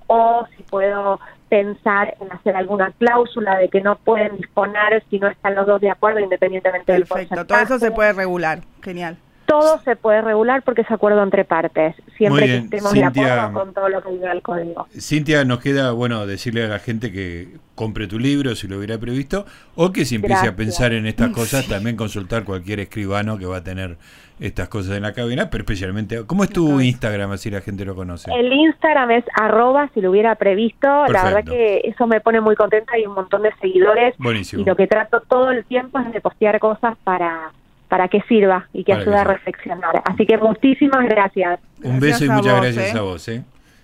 o 0.07 0.45
si 0.55 0.63
puedo 0.63 1.19
pensar 1.49 2.15
en 2.19 2.31
hacer 2.31 2.55
alguna 2.55 2.91
cláusula 2.97 3.57
de 3.57 3.69
que 3.69 3.81
no 3.81 3.97
pueden 3.97 4.37
disponer 4.37 5.03
si 5.09 5.19
no 5.19 5.27
están 5.27 5.55
los 5.55 5.65
dos 5.65 5.81
de 5.81 5.89
acuerdo 5.89 6.19
independientemente 6.19 6.91
del 6.91 7.05
porcentaje. 7.05 7.45
todo 7.45 7.59
eso 7.59 7.79
se 7.79 7.91
puede 7.91 8.13
regular, 8.13 8.59
genial 8.81 9.17
todo 9.49 9.79
se 9.79 9.95
puede 9.95 10.21
regular 10.21 10.61
porque 10.61 10.81
es 10.81 10.91
acuerdo 10.91 11.23
entre 11.23 11.43
partes, 11.43 11.95
siempre 12.15 12.45
que 12.45 12.57
estemos 12.57 12.93
de 12.93 13.03
acuerdo 13.03 13.53
con 13.53 13.73
todo 13.73 13.89
lo 13.89 14.03
que 14.03 14.11
diga 14.11 14.31
el 14.31 14.43
código. 14.43 14.87
Cintia, 14.95 15.43
nos 15.43 15.59
queda, 15.59 15.91
bueno, 15.91 16.27
decirle 16.27 16.65
a 16.65 16.67
la 16.67 16.77
gente 16.77 17.11
que 17.11 17.57
compre 17.73 18.05
tu 18.05 18.19
libro 18.19 18.55
si 18.55 18.67
lo 18.67 18.77
hubiera 18.77 18.99
previsto, 18.99 19.45
o 19.75 19.91
que 19.91 20.05
si 20.05 20.15
empiece 20.15 20.47
a 20.47 20.55
pensar 20.55 20.93
en 20.93 21.07
estas 21.07 21.31
cosas, 21.31 21.67
también 21.67 21.95
consultar 21.95 22.43
cualquier 22.43 22.79
escribano 22.79 23.39
que 23.39 23.47
va 23.47 23.57
a 23.57 23.63
tener 23.63 23.97
estas 24.39 24.69
cosas 24.69 24.95
en 24.95 25.01
la 25.01 25.13
cabina, 25.13 25.49
pero 25.49 25.63
especialmente, 25.63 26.23
¿cómo 26.27 26.43
es 26.43 26.51
tu 26.51 26.79
Instagram, 26.79 27.31
así 27.31 27.49
la 27.49 27.61
gente 27.61 27.85
lo 27.85 27.95
conoce? 27.95 28.31
El 28.31 28.53
Instagram 28.53 29.11
es 29.11 29.25
arroba 29.33 29.89
si 29.95 30.01
lo 30.01 30.11
hubiera 30.11 30.35
previsto, 30.35 31.07
la 31.07 31.23
verdad 31.23 31.43
que 31.43 31.81
eso 31.85 32.05
me 32.05 32.21
pone 32.21 32.39
muy 32.39 32.55
contenta, 32.55 32.93
hay 32.93 33.07
un 33.07 33.15
montón 33.15 33.41
de 33.41 33.51
seguidores, 33.59 34.13
Buenísimo. 34.19 34.61
y 34.61 34.65
lo 34.65 34.75
que 34.75 34.85
trato 34.85 35.21
todo 35.21 35.49
el 35.49 35.65
tiempo 35.65 35.97
es 35.99 36.13
de 36.13 36.21
postear 36.21 36.59
cosas 36.59 36.95
para 37.03 37.51
para 37.89 38.07
que 38.07 38.21
sirva 38.21 38.69
y 38.71 38.83
que 38.83 38.93
ayude 38.93 39.17
a 39.17 39.23
reflexionar. 39.23 40.01
Así 40.05 40.25
que 40.25 40.37
muchísimas 40.37 41.05
gracias. 41.09 41.59
Un 41.83 41.99
beso 41.99 42.23
y 42.23 42.29
muchas 42.29 42.61
gracias 42.61 42.95
¿eh? 42.95 42.97
a 42.97 43.01
vos. 43.01 43.27
¿eh? 43.27 43.43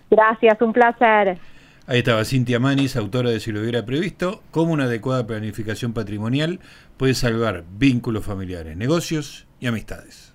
Gracias, 0.09 0.61
un 0.61 0.71
placer. 0.71 1.37
Ahí 1.87 1.99
estaba 1.99 2.23
Cintia 2.23 2.59
Manis, 2.59 2.95
autora 2.95 3.31
de 3.31 3.39
Si 3.39 3.51
lo 3.51 3.61
hubiera 3.61 3.85
previsto, 3.85 4.41
cómo 4.51 4.73
una 4.73 4.85
adecuada 4.85 5.27
planificación 5.27 5.93
patrimonial 5.93 6.59
puede 6.97 7.15
salvar 7.15 7.63
vínculos 7.77 8.23
familiares, 8.23 8.77
negocios 8.77 9.47
y 9.59 9.67
amistades. 9.67 10.34